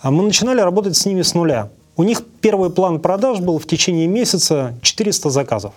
А 0.00 0.12
мы 0.12 0.22
начинали 0.22 0.60
работать 0.60 0.96
с 0.96 1.06
ними 1.06 1.22
с 1.22 1.34
нуля. 1.34 1.70
У 1.96 2.04
них 2.04 2.22
первый 2.40 2.70
план 2.70 3.00
продаж 3.00 3.40
был 3.40 3.58
в 3.58 3.66
течение 3.66 4.06
месяца 4.06 4.74
400 4.82 5.30
заказов. 5.30 5.72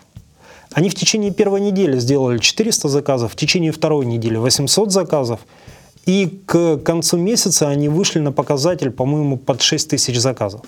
Они 0.73 0.89
в 0.89 0.95
течение 0.95 1.31
первой 1.31 1.61
недели 1.61 1.97
сделали 1.97 2.37
400 2.37 2.87
заказов, 2.87 3.31
в 3.31 3.35
течение 3.35 3.71
второй 3.71 4.05
недели 4.05 4.37
800 4.37 4.91
заказов– 4.91 5.39
и 6.07 6.41
к 6.45 6.77
концу 6.77 7.17
месяца 7.17 7.67
они 7.67 7.89
вышли 7.89 8.19
на 8.19 8.31
показатель, 8.31 8.91
по-моему, 8.91 9.37
под 9.37 9.61
6 9.61 9.89
тысяч 9.89 10.17
заказов. 10.17 10.61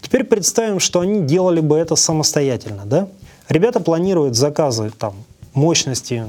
Теперь 0.00 0.24
представим, 0.24 0.80
что 0.80 1.00
они 1.00 1.20
делали 1.20 1.60
бы 1.60 1.76
это 1.76 1.96
самостоятельно. 1.96 2.82
Да? 2.86 3.06
Ребята 3.50 3.80
планируют 3.80 4.36
заказы 4.36 4.90
там, 4.98 5.14
мощности, 5.52 6.24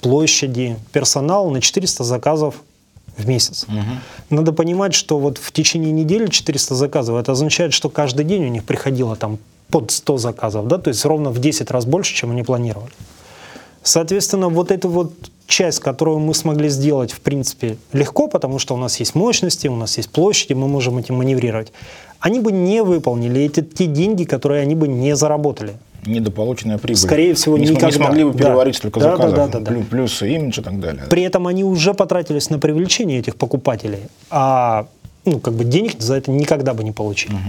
площади, 0.00 0.78
персонал 0.92 1.50
на 1.50 1.60
400 1.60 2.02
заказов 2.02 2.62
в 3.18 3.28
месяц. 3.28 3.66
Угу. 3.68 4.36
Надо 4.36 4.52
понимать, 4.52 4.94
что 4.94 5.18
вот 5.18 5.36
в 5.36 5.52
течение 5.52 5.92
недели 5.92 6.28
400 6.28 6.74
заказов, 6.74 7.20
это 7.20 7.32
означает, 7.32 7.74
что 7.74 7.90
каждый 7.90 8.24
день 8.24 8.46
у 8.46 8.48
них 8.48 8.64
приходило 8.64 9.16
там 9.16 9.38
под 9.68 9.90
100 9.90 10.16
заказов, 10.16 10.66
да, 10.66 10.78
то 10.78 10.88
есть 10.88 11.04
ровно 11.04 11.30
в 11.30 11.40
10 11.40 11.70
раз 11.70 11.84
больше, 11.84 12.14
чем 12.14 12.30
они 12.30 12.42
планировали. 12.42 12.92
Соответственно, 13.82 14.48
вот 14.48 14.70
эту 14.70 14.88
вот 14.88 15.12
часть, 15.52 15.80
которую 15.80 16.18
мы 16.18 16.34
смогли 16.34 16.68
сделать, 16.68 17.12
в 17.12 17.20
принципе, 17.20 17.76
легко, 17.92 18.26
потому 18.26 18.58
что 18.58 18.74
у 18.74 18.78
нас 18.78 18.98
есть 19.00 19.14
мощности, 19.14 19.68
у 19.68 19.76
нас 19.76 19.98
есть 19.98 20.10
площади, 20.10 20.54
мы 20.54 20.66
можем 20.66 20.98
этим 20.98 21.16
маневрировать, 21.16 21.72
они 22.20 22.40
бы 22.40 22.52
не 22.52 22.82
выполнили 22.82 23.42
эти 23.42 23.62
те 23.62 23.86
деньги, 23.86 24.24
которые 24.24 24.62
они 24.62 24.74
бы 24.74 24.88
не 24.88 25.14
заработали. 25.14 25.74
Недополученная 26.06 26.78
прибыль. 26.78 26.96
Скорее 26.96 27.34
всего, 27.34 27.58
не 27.58 27.66
никогда. 27.66 27.86
Не 27.86 27.92
смогли 27.92 28.24
бы 28.24 28.32
переварить 28.32 28.74
да. 28.74 28.78
столько 28.78 29.00
да, 29.00 29.10
заказов, 29.12 29.36
да, 29.36 29.46
да, 29.46 29.60
да, 29.60 29.70
да. 29.70 29.82
плюсы 29.88 30.34
имидж 30.34 30.58
и 30.58 30.62
так 30.62 30.80
далее. 30.80 31.04
При 31.08 31.22
этом 31.22 31.46
они 31.46 31.62
уже 31.62 31.94
потратились 31.94 32.50
на 32.50 32.58
привлечение 32.58 33.20
этих 33.20 33.36
покупателей, 33.36 34.00
а 34.30 34.86
ну, 35.24 35.38
как 35.38 35.54
бы 35.54 35.64
денег 35.64 36.00
за 36.00 36.16
это 36.16 36.30
никогда 36.30 36.74
бы 36.74 36.82
не 36.82 36.90
получили. 36.90 37.34
Угу. 37.34 37.40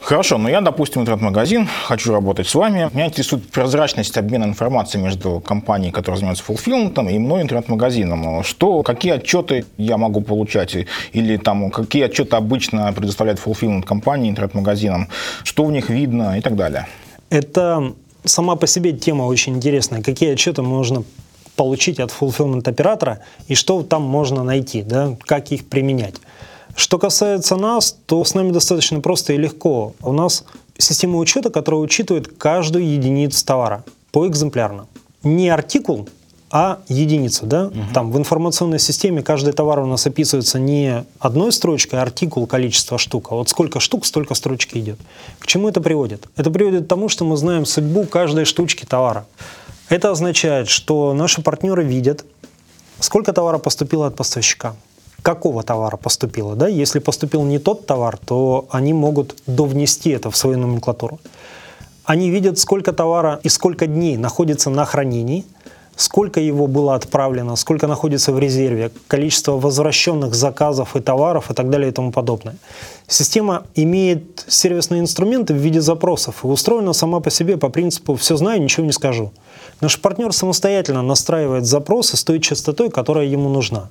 Хорошо, 0.00 0.38
но 0.38 0.48
я, 0.48 0.60
допустим, 0.60 1.02
интернет-магазин, 1.02 1.68
хочу 1.84 2.12
работать 2.12 2.48
с 2.48 2.54
вами. 2.54 2.90
Меня 2.92 3.06
интересует 3.06 3.50
прозрачность 3.50 4.16
обмена 4.16 4.44
информацией 4.44 5.02
между 5.02 5.40
компанией, 5.40 5.92
которая 5.92 6.16
занимается 6.16 6.44
фулфилментом, 6.44 7.08
и 7.08 7.18
мной 7.18 7.42
интернет-магазином. 7.42 8.42
Что, 8.44 8.82
какие 8.82 9.12
отчеты 9.12 9.66
я 9.76 9.98
могу 9.98 10.22
получать? 10.22 10.74
Или 11.12 11.36
там, 11.36 11.70
какие 11.70 12.04
отчеты 12.04 12.36
обычно 12.36 12.92
предоставляет 12.92 13.38
фулфилмент 13.38 13.84
компании 13.84 14.30
интернет-магазинам? 14.30 15.08
Что 15.44 15.64
в 15.64 15.72
них 15.72 15.90
видно 15.90 16.38
и 16.38 16.40
так 16.40 16.56
далее? 16.56 16.86
Это 17.28 17.92
сама 18.24 18.56
по 18.56 18.66
себе 18.66 18.92
тема 18.92 19.24
очень 19.24 19.56
интересная. 19.56 20.02
Какие 20.02 20.32
отчеты 20.32 20.62
можно 20.62 21.04
получить 21.56 21.98
от 21.98 22.10
fulfillment 22.10 22.68
оператора 22.68 23.18
и 23.48 23.54
что 23.54 23.82
там 23.82 24.02
можно 24.02 24.44
найти, 24.44 24.82
да, 24.82 25.16
как 25.26 25.50
их 25.52 25.68
применять. 25.68 26.14
Что 26.78 26.96
касается 26.96 27.56
нас, 27.56 27.96
то 28.06 28.22
с 28.22 28.34
нами 28.34 28.52
достаточно 28.52 29.00
просто 29.00 29.32
и 29.32 29.36
легко. 29.36 29.94
У 30.00 30.12
нас 30.12 30.44
система 30.78 31.18
учета, 31.18 31.50
которая 31.50 31.80
учитывает 31.80 32.28
каждую 32.38 32.88
единицу 32.88 33.44
товара 33.44 33.84
поэкземплярно. 34.12 34.86
Не 35.24 35.48
артикул, 35.48 36.08
а 36.52 36.78
единица. 36.86 37.46
Да? 37.46 37.66
Угу. 37.66 37.76
Там 37.92 38.12
в 38.12 38.16
информационной 38.16 38.78
системе 38.78 39.22
каждый 39.22 39.54
товар 39.54 39.80
у 39.80 39.86
нас 39.86 40.06
описывается 40.06 40.60
не 40.60 41.04
одной 41.18 41.50
строчкой, 41.50 41.98
а 41.98 42.02
артикул, 42.02 42.46
количество 42.46 42.96
штук. 42.96 43.32
А 43.32 43.34
вот 43.34 43.48
сколько 43.48 43.80
штук, 43.80 44.06
столько 44.06 44.34
строчки 44.34 44.78
идет. 44.78 45.00
К 45.40 45.48
чему 45.48 45.68
это 45.68 45.80
приводит? 45.80 46.28
Это 46.36 46.48
приводит 46.52 46.84
к 46.84 46.88
тому, 46.88 47.08
что 47.08 47.24
мы 47.24 47.36
знаем 47.36 47.66
судьбу 47.66 48.04
каждой 48.04 48.44
штучки 48.44 48.84
товара. 48.84 49.26
Это 49.88 50.12
означает, 50.12 50.68
что 50.68 51.12
наши 51.12 51.42
партнеры 51.42 51.82
видят, 51.82 52.24
сколько 53.00 53.32
товара 53.32 53.58
поступило 53.58 54.06
от 54.06 54.14
поставщика, 54.14 54.76
какого 55.22 55.62
товара 55.62 55.96
поступило. 55.96 56.54
Да? 56.54 56.68
Если 56.68 56.98
поступил 56.98 57.42
не 57.44 57.58
тот 57.58 57.86
товар, 57.86 58.16
то 58.16 58.66
они 58.70 58.92
могут 58.92 59.36
довнести 59.46 60.10
это 60.10 60.30
в 60.30 60.36
свою 60.36 60.58
номенклатуру. 60.58 61.18
Они 62.04 62.30
видят, 62.30 62.58
сколько 62.58 62.92
товара 62.92 63.38
и 63.42 63.48
сколько 63.48 63.86
дней 63.86 64.16
находится 64.16 64.70
на 64.70 64.86
хранении, 64.86 65.44
сколько 65.96 66.40
его 66.40 66.66
было 66.66 66.94
отправлено, 66.94 67.56
сколько 67.56 67.86
находится 67.86 68.32
в 68.32 68.38
резерве, 68.38 68.90
количество 69.08 69.58
возвращенных 69.58 70.34
заказов 70.34 70.96
и 70.96 71.00
товаров 71.00 71.50
и 71.50 71.54
так 71.54 71.68
далее 71.68 71.90
и 71.90 71.92
тому 71.92 72.12
подобное. 72.12 72.56
Система 73.08 73.64
имеет 73.74 74.44
сервисные 74.48 75.00
инструменты 75.00 75.52
в 75.52 75.58
виде 75.58 75.80
запросов 75.80 76.44
и 76.44 76.46
устроена 76.46 76.94
сама 76.94 77.20
по 77.20 77.30
себе 77.30 77.56
по 77.56 77.68
принципу 77.68 78.14
«все 78.14 78.36
знаю, 78.36 78.62
ничего 78.62 78.86
не 78.86 78.92
скажу». 78.92 79.32
Наш 79.80 80.00
партнер 80.00 80.32
самостоятельно 80.32 81.02
настраивает 81.02 81.66
запросы 81.66 82.16
с 82.16 82.24
той 82.24 82.40
частотой, 82.40 82.90
которая 82.90 83.26
ему 83.26 83.48
нужна 83.50 83.90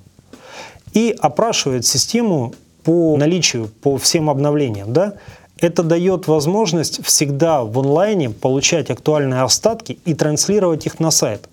и 0.94 1.15
опрашивает 1.20 1.86
систему 1.86 2.53
по 2.84 3.17
наличию, 3.17 3.70
по 3.82 3.98
всем 3.98 4.29
обновлениям. 4.29 4.94
Да? 4.94 5.13
Это 5.60 5.84
дает 5.84 6.27
возможность 6.27 7.03
всегда 7.06 7.63
в 7.63 7.77
онлайне 7.79 8.29
получать 8.29 8.89
актуальные 8.89 9.41
остатки 9.41 10.00
и 10.06 10.13
транслировать 10.13 10.86
их 10.86 11.00
на 11.00 11.12
сайт. 11.12 11.50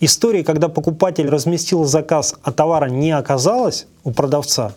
истории, 0.00 0.42
когда 0.42 0.68
покупатель 0.68 1.28
разместил 1.28 1.84
заказ, 1.84 2.34
а 2.42 2.52
товара 2.52 2.88
не 2.88 3.10
оказалось 3.10 3.86
у 4.04 4.12
продавца, 4.12 4.72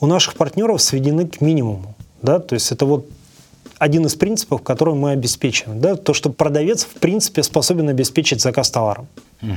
у 0.00 0.06
наших 0.06 0.34
партнеров 0.34 0.80
сведены 0.80 1.26
к 1.26 1.40
минимуму. 1.40 1.94
Да? 2.22 2.38
То 2.38 2.54
есть 2.54 2.72
это 2.72 2.86
вот 2.86 3.06
один 3.78 4.06
из 4.06 4.14
принципов, 4.14 4.62
который 4.62 4.94
мы 4.94 5.10
обеспечиваем. 5.10 5.80
Да? 5.80 5.96
То, 5.96 6.14
что 6.14 6.30
продавец, 6.30 6.84
в 6.84 6.94
принципе, 6.94 7.42
способен 7.42 7.88
обеспечить 7.88 8.40
заказ 8.40 8.70
товаром. 8.70 9.06
Угу. 9.42 9.50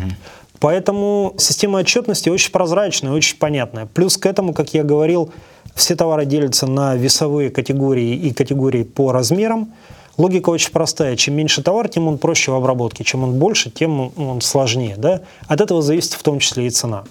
Поэтому 0.60 1.34
система 1.38 1.80
отчетности 1.80 2.30
очень 2.30 2.52
прозрачная, 2.52 3.12
очень 3.12 3.38
понятная. 3.38 3.86
Плюс 3.86 4.18
к 4.18 4.26
этому, 4.26 4.54
как 4.54 4.74
я 4.74 4.84
говорил, 4.84 5.32
все 5.74 5.96
товары 5.96 6.26
делятся 6.26 6.68
на 6.68 6.96
весовые 6.96 7.50
категории 7.50 8.16
и 8.16 8.34
категории 8.34 8.84
по 8.84 9.12
размерам. 9.12 9.74
Логика 10.18 10.50
очень 10.50 10.72
простая. 10.72 11.16
Чем 11.16 11.36
меньше 11.36 11.64
товар, 11.64 11.88
тем 11.88 12.10
он 12.10 12.18
проще 12.18 12.52
в 12.52 12.56
обработке. 12.56 13.06
Чем 13.06 13.24
он 13.24 13.40
больше, 13.40 13.70
тем 13.72 14.12
он 14.18 14.42
сложнее. 14.42 14.96
Да? 14.98 15.22
От 15.48 15.62
этого 15.62 15.82
зависит 15.82 16.14
в 16.14 16.24
том 16.24 16.40
числе 16.40 16.68
и 16.68 16.70
цена. 16.70 17.06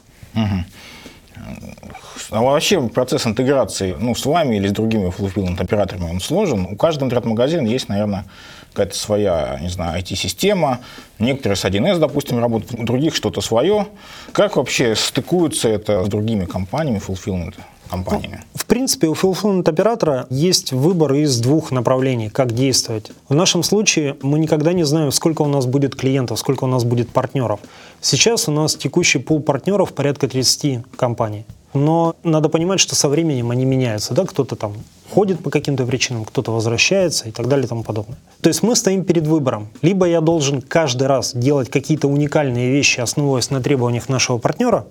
А 2.31 2.43
вообще 2.43 2.81
процесс 2.89 3.27
интеграции 3.27 3.97
ну, 3.99 4.15
с 4.15 4.27
вами 4.27 4.57
или 4.57 4.69
с 4.69 4.73
другими 4.73 5.09
fulfillment 5.09 5.59
операторами 5.61 6.11
он 6.11 6.21
сложен. 6.21 6.67
У 6.67 6.77
каждого 6.77 7.07
интернет-магазина 7.07 7.67
есть, 7.67 7.89
наверное, 7.89 8.27
какая-то 8.71 8.97
своя, 8.97 9.59
не 9.61 9.69
знаю, 9.69 10.01
IT-система. 10.01 10.81
Некоторые 11.19 11.57
с 11.57 11.65
1С, 11.65 11.99
допустим, 11.99 12.39
работают, 12.39 12.81
у 12.81 12.85
других 12.85 13.15
что-то 13.15 13.41
свое. 13.41 13.87
Как 14.33 14.57
вообще 14.57 14.95
стыкуется 14.95 15.69
это 15.69 16.05
с 16.05 16.09
другими 16.09 16.45
компаниями 16.45 17.01
fulfillment? 17.07 17.55
компаниями? 17.89 18.45
В 18.55 18.67
принципе, 18.67 19.09
у 19.09 19.15
fulfillment 19.15 19.69
оператора 19.69 20.27
есть 20.31 20.73
выбор 20.73 21.15
из 21.15 21.41
двух 21.41 21.71
направлений, 21.71 22.29
как 22.29 22.53
действовать. 22.53 23.11
В 23.29 23.35
нашем 23.35 23.63
случае 23.63 24.17
мы 24.23 24.39
никогда 24.39 24.73
не 24.73 24.85
знаем, 24.85 25.11
сколько 25.11 25.43
у 25.43 25.47
нас 25.47 25.67
будет 25.67 25.97
клиентов, 25.97 26.39
сколько 26.39 26.65
у 26.65 26.69
нас 26.69 26.85
будет 26.85 27.09
партнеров. 27.11 27.61
Сейчас 28.01 28.49
у 28.49 28.53
нас 28.53 28.77
текущий 28.77 29.19
пул 29.19 29.41
партнеров 29.41 29.93
порядка 29.93 30.29
30 30.29 30.85
компаний. 30.97 31.45
Но 31.75 32.15
надо 32.23 32.49
понимать, 32.49 32.81
что 32.81 32.95
со 32.95 33.09
временем 33.09 33.51
они 33.51 33.65
меняются. 33.65 34.15
Да? 34.15 34.25
Кто-то 34.25 34.57
там 34.57 34.75
ходит 35.11 35.43
по 35.43 35.51
каким-то 35.51 35.87
причинам, 35.87 36.25
кто-то 36.25 36.53
возвращается 36.53 37.29
и 37.29 37.33
так 37.33 37.49
далее 37.49 37.67
и 37.67 37.69
тому 37.69 37.83
подобное. 37.83 38.19
То 38.41 38.49
есть 38.49 38.63
мы 38.63 38.77
стоим 38.77 39.05
перед 39.05 39.27
выбором. 39.27 39.69
Либо 39.83 40.07
я 40.07 40.21
должен 40.21 40.61
каждый 40.61 41.07
раз 41.07 41.35
делать 41.35 41.71
какие-то 41.71 42.09
уникальные 42.09 42.71
вещи, 42.71 43.01
основываясь 43.01 43.51
на 43.51 43.61
требованиях 43.61 44.09
нашего 44.09 44.39
партнера, 44.39 44.87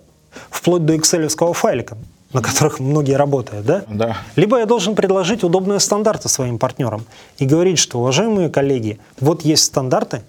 вплоть 0.50 0.86
до 0.86 0.96
excel 0.96 1.54
файлика, 1.54 1.98
на 2.34 2.42
которых 2.42 2.80
многие 2.80 3.16
работают, 3.16 3.66
да? 3.66 3.84
Да. 3.90 4.18
Либо 4.36 4.60
я 4.60 4.66
должен 4.66 4.96
предложить 4.96 5.44
удобные 5.44 5.80
стандарты 5.80 6.30
своим 6.30 6.60
партнерам 6.60 7.06
и 7.38 7.46
говорить, 7.46 7.80
что, 7.80 8.00
уважаемые 8.00 8.50
коллеги, 8.50 9.00
вот 9.20 9.44
есть 9.44 9.64
стандарты, 9.64 10.22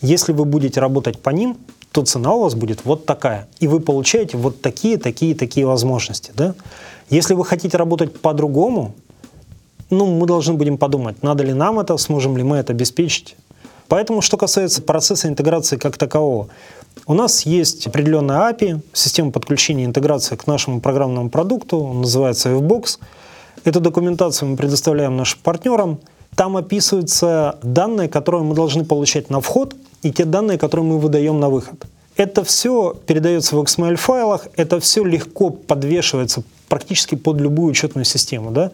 если 0.00 0.32
вы 0.32 0.44
будете 0.44 0.80
работать 0.80 1.20
по 1.20 1.30
ним, 1.30 1.56
то 1.92 2.04
цена 2.04 2.34
у 2.34 2.42
вас 2.42 2.54
будет 2.54 2.84
вот 2.84 3.06
такая. 3.06 3.48
И 3.60 3.66
вы 3.66 3.80
получаете 3.80 4.36
вот 4.36 4.60
такие, 4.60 4.98
такие, 4.98 5.34
такие 5.34 5.66
возможности. 5.66 6.32
Да? 6.34 6.54
Если 7.08 7.34
вы 7.34 7.44
хотите 7.44 7.76
работать 7.76 8.20
по-другому, 8.20 8.94
ну, 9.90 10.06
мы 10.06 10.26
должны 10.26 10.54
будем 10.54 10.78
подумать, 10.78 11.22
надо 11.22 11.44
ли 11.44 11.52
нам 11.52 11.78
это, 11.78 11.96
сможем 11.96 12.36
ли 12.36 12.42
мы 12.42 12.56
это 12.56 12.72
обеспечить. 12.72 13.36
Поэтому, 13.88 14.20
что 14.20 14.36
касается 14.36 14.82
процесса 14.82 15.28
интеграции 15.28 15.76
как 15.76 15.96
такового, 15.96 16.48
у 17.06 17.14
нас 17.14 17.46
есть 17.46 17.86
определенная 17.86 18.50
API, 18.50 18.80
система 18.92 19.30
подключения 19.30 19.84
и 19.84 19.86
интеграции 19.86 20.36
к 20.36 20.46
нашему 20.46 20.80
программному 20.80 21.30
продукту, 21.30 21.78
он 21.78 22.00
называется 22.02 22.50
FBox. 22.50 22.98
Эту 23.64 23.80
документацию 23.80 24.50
мы 24.50 24.56
предоставляем 24.56 25.16
нашим 25.16 25.40
партнерам. 25.42 26.00
Там 26.36 26.56
описываются 26.56 27.58
данные, 27.62 28.08
которые 28.08 28.42
мы 28.42 28.54
должны 28.54 28.84
получать 28.84 29.30
на 29.30 29.40
вход– 29.40 29.74
и 30.02 30.12
те 30.12 30.24
данные, 30.24 30.58
которые 30.58 30.86
мы 30.86 30.98
выдаем 30.98 31.40
на 31.40 31.48
выход. 31.48 31.84
Это 32.16 32.42
все 32.42 32.94
передается 33.06 33.56
в 33.56 33.62
XML-файлах, 33.62 34.48
это 34.56 34.80
все 34.80 35.04
легко 35.04 35.50
подвешивается 35.50 36.42
практически 36.68 37.14
под 37.14 37.40
любую 37.40 37.70
учетную 37.70 38.04
систему. 38.04 38.50
Да? 38.50 38.72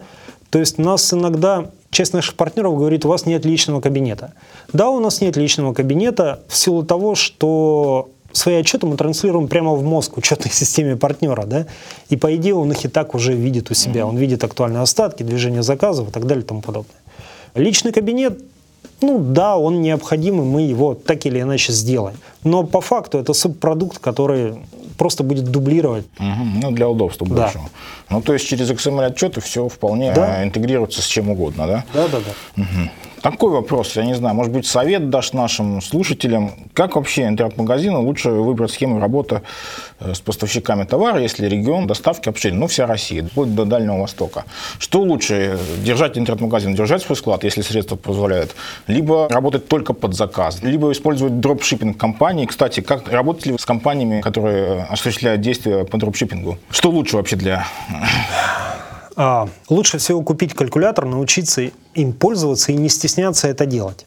То 0.55 0.59
есть 0.59 0.77
нас 0.77 1.13
иногда 1.13 1.65
часть 1.89 2.13
наших 2.13 2.35
партнеров 2.35 2.77
говорит, 2.77 3.03
у 3.03 3.09
вас 3.09 3.25
нет 3.25 3.43
личного 3.43 3.81
кабинета. 3.81 4.31
Да, 4.71 4.89
у 4.89 5.01
нас 5.01 5.19
нет 5.19 5.35
личного 5.35 5.73
кабинета 5.73 6.39
в 6.47 6.55
силу 6.55 6.85
того, 6.85 7.13
что 7.13 8.07
свои 8.31 8.55
отчеты 8.55 8.87
мы 8.87 8.95
транслируем 8.95 9.49
прямо 9.49 9.73
в 9.73 9.83
мозг 9.83 10.15
учетной 10.15 10.51
системе 10.53 10.95
партнера, 10.95 11.45
да, 11.45 11.67
и 12.07 12.15
по 12.15 12.33
идее 12.33 12.55
он 12.55 12.71
их 12.71 12.85
и 12.85 12.87
так 12.87 13.15
уже 13.15 13.33
видит 13.33 13.69
у 13.69 13.73
себя, 13.73 14.07
он 14.07 14.15
видит 14.15 14.45
актуальные 14.45 14.81
остатки, 14.81 15.23
движение 15.23 15.61
заказов 15.61 16.07
и 16.07 16.11
так 16.13 16.25
далее 16.25 16.45
и 16.45 16.47
тому 16.47 16.61
подобное. 16.61 16.95
Личный 17.53 17.91
кабинет 17.91 18.39
ну 19.05 19.19
да, 19.19 19.57
он 19.57 19.81
необходим, 19.81 20.41
и 20.41 20.43
мы 20.43 20.61
его 20.61 20.93
так 20.95 21.25
или 21.25 21.41
иначе 21.41 21.71
сделаем. 21.71 22.17
Но 22.43 22.63
по 22.63 22.81
факту 22.81 23.17
это 23.17 23.33
субпродукт, 23.33 23.99
который 23.99 24.55
просто 24.97 25.23
будет 25.23 25.45
дублировать. 25.45 26.05
Угу, 26.19 26.61
ну, 26.61 26.71
для 26.71 26.87
удобства 26.89 27.27
да. 27.27 27.35
большего. 27.35 27.69
Ну, 28.09 28.21
то 28.21 28.33
есть 28.33 28.47
через 28.47 28.69
XML-отчеты 28.69 29.41
все 29.41 29.67
вполне 29.67 30.13
да. 30.13 30.43
интегрируется 30.43 31.01
с 31.01 31.05
чем 31.05 31.29
угодно, 31.29 31.67
да? 31.67 31.85
Да, 31.93 32.07
да, 32.07 32.19
да. 32.19 32.61
Угу. 32.61 32.89
Такой 33.25 33.49
вопрос, 33.49 33.95
я 33.95 34.05
не 34.05 34.13
знаю, 34.13 34.35
может 34.35 34.53
быть, 34.53 34.67
совет 34.67 35.09
дашь 35.09 35.33
нашим 35.33 35.81
слушателям, 35.81 36.51
как 36.75 36.95
вообще 36.95 37.25
интернет-магазину 37.25 38.03
лучше 38.03 38.29
выбрать 38.29 38.69
схему 38.69 38.99
работы 38.99 39.41
э, 39.99 40.13
с 40.13 40.19
поставщиками 40.19 40.83
товара, 40.83 41.19
если 41.19 41.47
регион 41.47 41.87
доставки 41.87 42.27
вообще, 42.27 42.51
ну, 42.51 42.67
вся 42.67 42.85
Россия, 42.85 43.23
вплоть 43.23 43.55
до 43.55 43.65
Дальнего 43.65 43.97
Востока. 43.99 44.43
Что 44.77 45.01
лучше, 45.01 45.57
держать 45.83 46.19
интернет-магазин, 46.19 46.75
держать 46.75 47.01
свой 47.01 47.15
склад, 47.15 47.43
если 47.43 47.63
средства 47.63 47.95
позволяют, 47.95 48.55
либо 48.85 49.27
работать 49.27 49.67
только 49.67 49.93
под 49.93 50.13
заказ, 50.13 50.61
либо 50.61 50.91
использовать 50.91 51.39
дропшиппинг 51.39 51.97
компании. 51.97 52.45
Кстати, 52.45 52.81
как 52.81 53.11
работать 53.11 53.47
ли 53.47 53.57
с 53.57 53.65
компаниями, 53.65 54.21
которые 54.21 54.83
осуществляют 54.83 55.41
действия 55.41 55.83
по 55.83 55.97
дропшиппингу? 55.97 56.59
Что 56.69 56.91
лучше 56.91 57.17
вообще 57.17 57.37
для 57.37 57.65
а, 59.15 59.47
лучше 59.69 59.97
всего 59.97 60.21
купить 60.21 60.53
калькулятор, 60.53 61.05
научиться 61.05 61.71
им 61.95 62.13
пользоваться 62.13 62.71
и 62.71 62.75
не 62.75 62.89
стесняться 62.89 63.47
это 63.47 63.65
делать. 63.65 64.05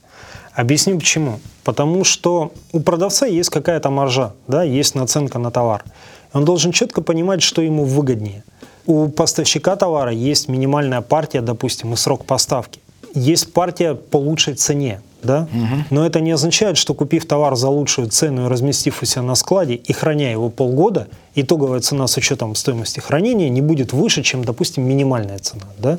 Объясню 0.55 0.99
почему. 0.99 1.41
Потому 1.65 2.05
что 2.05 2.53
у 2.73 2.81
продавца 2.81 3.27
есть 3.27 3.51
какая-то 3.51 3.91
маржа, 3.91 4.33
да, 4.47 4.63
есть 4.63 4.95
наценка 4.95 5.39
на 5.39 5.51
товар. 5.51 5.85
Он 6.33 6.45
должен 6.45 6.73
четко 6.73 7.03
понимать, 7.03 7.43
что 7.43 7.63
ему 7.63 7.85
выгоднее. 7.85 8.45
У 8.87 9.09
поставщика 9.09 9.77
товара 9.77 10.13
есть 10.13 10.49
минимальная 10.49 11.01
партия, 11.01 11.43
допустим, 11.43 11.93
и 11.93 11.97
срок 11.97 12.25
поставки. 12.25 12.81
Есть 13.15 13.53
партия 13.53 13.95
по 13.95 14.17
лучшей 14.17 14.55
цене 14.55 15.01
да? 15.23 15.49
Угу. 15.53 15.85
Но 15.91 16.07
это 16.07 16.21
не 16.21 16.31
означает, 16.33 16.77
что 16.77 16.95
купив 16.95 17.27
товар 17.27 17.57
за 17.57 17.69
лучшую 17.69 18.09
цену 18.09 18.47
и 18.47 18.49
разместив 18.49 19.03
у 19.03 19.07
себя 19.07 19.23
на 19.23 19.35
складе 19.35 19.75
и 19.75 19.93
храня 19.93 20.31
его 20.31 20.51
полгода, 20.51 21.09
итоговая 21.35 21.81
цена 21.81 22.07
с 22.07 22.17
учетом 22.17 22.55
стоимости 22.55 23.01
хранения 23.01 23.49
не 23.49 23.61
будет 23.61 23.93
выше, 23.93 24.23
чем, 24.23 24.45
допустим, 24.45 24.85
минимальная 24.85 25.39
цена, 25.39 25.67
да? 25.79 25.99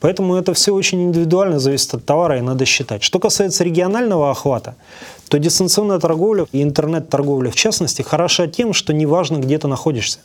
Поэтому 0.00 0.34
это 0.36 0.54
все 0.54 0.72
очень 0.72 1.02
индивидуально 1.02 1.58
зависит 1.58 1.92
от 1.94 2.04
товара 2.06 2.38
и 2.38 2.40
надо 2.40 2.64
считать. 2.64 3.02
Что 3.02 3.18
касается 3.18 3.64
регионального 3.64 4.30
охвата, 4.30 4.74
то 5.28 5.38
дистанционная 5.38 5.98
торговля 5.98 6.46
и 6.52 6.62
интернет-торговля 6.62 7.50
в 7.50 7.54
частности 7.54 8.00
хороша 8.00 8.46
тем, 8.46 8.72
что 8.72 8.94
неважно, 8.94 9.36
где 9.36 9.58
ты 9.58 9.68
находишься. 9.68 10.20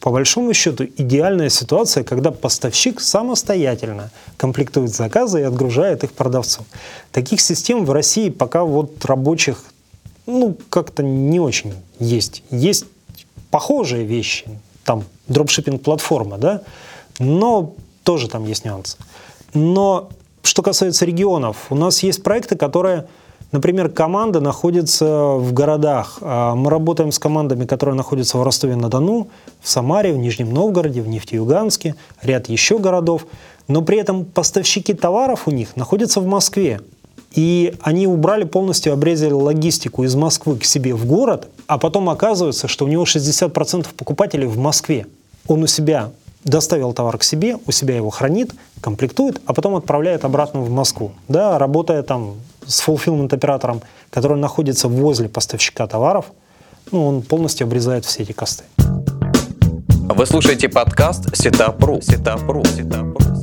По 0.00 0.10
большому 0.10 0.52
счету, 0.54 0.84
идеальная 0.84 1.48
ситуация, 1.48 2.04
когда 2.04 2.30
поставщик 2.30 3.00
самостоятельно 3.00 4.10
комплектует 4.36 4.94
заказы 4.94 5.40
и 5.40 5.44
отгружает 5.44 6.04
их 6.04 6.12
продавцу. 6.12 6.64
Таких 7.12 7.40
систем 7.40 7.84
в 7.84 7.90
России 7.90 8.30
пока 8.30 8.64
вот 8.64 9.04
рабочих, 9.04 9.64
ну, 10.26 10.56
как-то 10.70 11.02
не 11.02 11.40
очень 11.40 11.74
есть. 11.98 12.42
Есть 12.50 12.84
похожие 13.50 14.04
вещи, 14.04 14.46
там, 14.84 15.04
дропшиппинг-платформа, 15.28 16.38
да, 16.38 16.62
но 17.18 17.74
тоже 18.02 18.28
там 18.28 18.46
есть 18.46 18.64
нюансы. 18.64 18.98
Но 19.54 20.10
что 20.42 20.62
касается 20.62 21.04
регионов, 21.04 21.66
у 21.70 21.74
нас 21.74 22.02
есть 22.02 22.22
проекты, 22.22 22.56
которые 22.56 23.06
Например, 23.52 23.88
команда 23.88 24.40
находится 24.40 25.06
в 25.06 25.52
городах. 25.52 26.18
А 26.20 26.54
мы 26.54 26.70
работаем 26.70 27.12
с 27.12 27.18
командами, 27.18 27.64
которые 27.64 27.94
находятся 27.94 28.38
в 28.38 28.42
Ростове-на-Дону, 28.42 29.28
в 29.60 29.68
Самаре, 29.68 30.12
в 30.12 30.18
Нижнем 30.18 30.52
Новгороде, 30.52 31.00
в 31.00 31.08
Нефтеюганске, 31.08 31.94
ряд 32.22 32.48
еще 32.48 32.78
городов. 32.78 33.26
Но 33.68 33.82
при 33.82 33.98
этом 33.98 34.24
поставщики 34.24 34.94
товаров 34.94 35.46
у 35.46 35.50
них 35.50 35.76
находятся 35.76 36.20
в 36.20 36.26
Москве. 36.26 36.80
И 37.34 37.74
они 37.82 38.06
убрали 38.06 38.44
полностью, 38.44 38.92
обрезали 38.92 39.32
логистику 39.32 40.04
из 40.04 40.14
Москвы 40.14 40.56
к 40.58 40.64
себе 40.64 40.94
в 40.94 41.06
город, 41.06 41.48
а 41.66 41.78
потом 41.78 42.08
оказывается, 42.08 42.66
что 42.66 42.84
у 42.84 42.88
него 42.88 43.04
60% 43.04 43.86
покупателей 43.96 44.46
в 44.46 44.56
Москве. 44.58 45.06
Он 45.46 45.62
у 45.62 45.66
себя 45.66 46.10
доставил 46.44 46.92
товар 46.92 47.18
к 47.18 47.24
себе, 47.24 47.58
у 47.66 47.72
себя 47.72 47.96
его 47.96 48.10
хранит, 48.10 48.52
комплектует, 48.80 49.40
а 49.46 49.52
потом 49.52 49.74
отправляет 49.74 50.24
обратно 50.24 50.60
в 50.60 50.70
Москву, 50.70 51.12
да, 51.28 51.58
работая 51.58 52.02
там 52.02 52.36
с 52.66 52.86
fulfillment 52.86 53.32
оператором, 53.34 53.82
который 54.10 54.36
находится 54.36 54.88
возле 54.88 55.28
поставщика 55.28 55.86
товаров, 55.86 56.26
ну, 56.92 57.06
он 57.06 57.22
полностью 57.22 57.66
обрезает 57.66 58.04
все 58.04 58.22
эти 58.22 58.32
косты. 58.32 58.64
Вы 60.08 60.24
слушаете 60.26 60.68
подкаст 60.68 61.26
Setup.ru. 61.32 62.00
Setup.ru. 62.00 62.62
Setup.ru. 62.62 63.35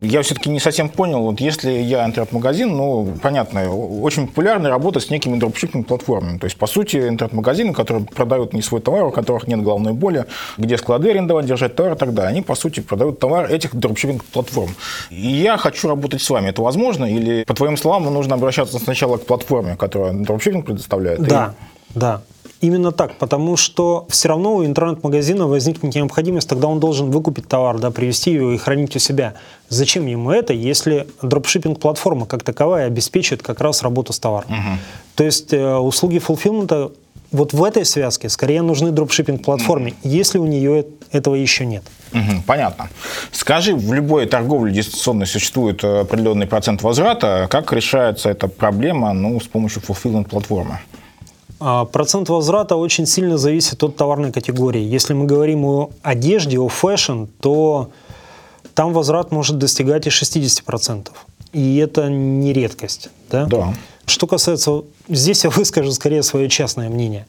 Я 0.00 0.22
все-таки 0.22 0.48
не 0.48 0.60
совсем 0.60 0.88
понял, 0.88 1.22
вот 1.22 1.40
если 1.40 1.72
я 1.72 2.04
интернет-магазин, 2.06 2.68
ну, 2.76 3.14
понятно, 3.20 3.68
очень 3.68 4.28
популярно 4.28 4.68
работать 4.68 5.02
с 5.02 5.10
некими 5.10 5.36
дропшиппинг-платформами. 5.36 6.38
То 6.38 6.44
есть, 6.44 6.56
по 6.56 6.68
сути, 6.68 7.08
интернет-магазины, 7.08 7.72
которые 7.74 8.04
продают 8.04 8.52
не 8.52 8.62
свой 8.62 8.80
товар, 8.80 9.04
у 9.04 9.10
которых 9.10 9.48
нет 9.48 9.60
головной 9.60 9.94
боли, 9.94 10.26
где 10.56 10.78
склады 10.78 11.10
арендовать, 11.10 11.46
держать 11.46 11.74
товар 11.74 11.94
и 11.94 11.96
так 11.96 12.14
далее, 12.14 12.30
они, 12.30 12.42
по 12.42 12.54
сути, 12.54 12.78
продают 12.78 13.18
товар 13.18 13.50
этих 13.50 13.74
дропшиппинг-платформ. 13.74 14.70
И 15.10 15.26
я 15.28 15.56
хочу 15.56 15.88
работать 15.88 16.22
с 16.22 16.30
вами. 16.30 16.50
Это 16.50 16.62
возможно? 16.62 17.04
Или, 17.04 17.42
по 17.42 17.54
твоим 17.54 17.76
словам, 17.76 18.04
нужно 18.04 18.36
обращаться 18.36 18.78
сначала 18.78 19.16
к 19.16 19.26
платформе, 19.26 19.74
которая 19.74 20.12
дропшиппинг 20.12 20.66
предоставляет? 20.66 21.20
Да, 21.22 21.54
и... 21.94 21.98
да. 21.98 22.22
Именно 22.60 22.90
так, 22.90 23.18
потому 23.18 23.56
что 23.56 24.06
все 24.08 24.28
равно 24.28 24.56
у 24.56 24.64
интернет-магазина 24.64 25.46
возникнет 25.46 25.94
необходимость, 25.94 26.48
тогда 26.48 26.66
он 26.66 26.80
должен 26.80 27.10
выкупить 27.10 27.46
товар, 27.46 27.78
да, 27.78 27.92
привезти 27.92 28.32
его 28.32 28.52
и 28.52 28.56
хранить 28.56 28.96
у 28.96 28.98
себя. 28.98 29.34
Зачем 29.68 30.06
ему 30.06 30.32
это, 30.32 30.52
если 30.52 31.06
дропшиппинг-платформа 31.22 32.26
как 32.26 32.42
таковая 32.42 32.86
обеспечивает 32.86 33.42
как 33.42 33.60
раз 33.60 33.82
работу 33.82 34.12
с 34.12 34.18
товаром? 34.18 34.50
Угу. 34.50 34.78
То 35.14 35.24
есть 35.24 35.52
э, 35.52 35.76
услуги 35.76 36.18
фулфилмента 36.18 36.90
вот 37.30 37.52
в 37.52 37.62
этой 37.62 37.84
связке 37.84 38.28
скорее 38.28 38.62
нужны 38.62 38.90
дропшиппинг-платформе, 38.90 39.94
если 40.02 40.38
у 40.38 40.46
нее 40.46 40.86
этого 41.12 41.36
еще 41.36 41.64
нет. 41.66 41.84
Угу, 42.12 42.42
понятно. 42.46 42.88
Скажи, 43.32 43.74
в 43.74 43.92
любой 43.92 44.26
торговле 44.26 44.72
дистанционной 44.72 45.26
существует 45.26 45.84
определенный 45.84 46.46
процент 46.46 46.82
возврата. 46.82 47.46
Как 47.50 47.72
решается 47.72 48.30
эта 48.30 48.48
проблема 48.48 49.12
ну, 49.12 49.38
с 49.40 49.46
помощью 49.46 49.82
fulfillment-платформы? 49.82 50.72
А, 50.72 50.97
процент 51.58 52.28
возврата 52.28 52.76
очень 52.76 53.06
сильно 53.06 53.38
зависит 53.38 53.82
от 53.82 53.96
товарной 53.96 54.32
категории. 54.32 54.82
Если 54.82 55.14
мы 55.14 55.26
говорим 55.26 55.64
о 55.64 55.90
одежде, 56.02 56.58
о 56.58 56.68
fashion, 56.68 57.24
то 57.40 57.90
там 58.74 58.92
возврат 58.92 59.32
может 59.32 59.58
достигать 59.58 60.06
и 60.06 60.10
60%. 60.10 61.08
И 61.52 61.76
это 61.78 62.08
не 62.08 62.52
редкость. 62.52 63.10
Да? 63.30 63.46
да. 63.46 63.74
Что 64.06 64.26
касается... 64.26 64.82
Здесь 65.08 65.44
я 65.44 65.50
выскажу 65.50 65.92
скорее 65.92 66.22
свое 66.22 66.48
частное 66.48 66.88
мнение. 66.88 67.26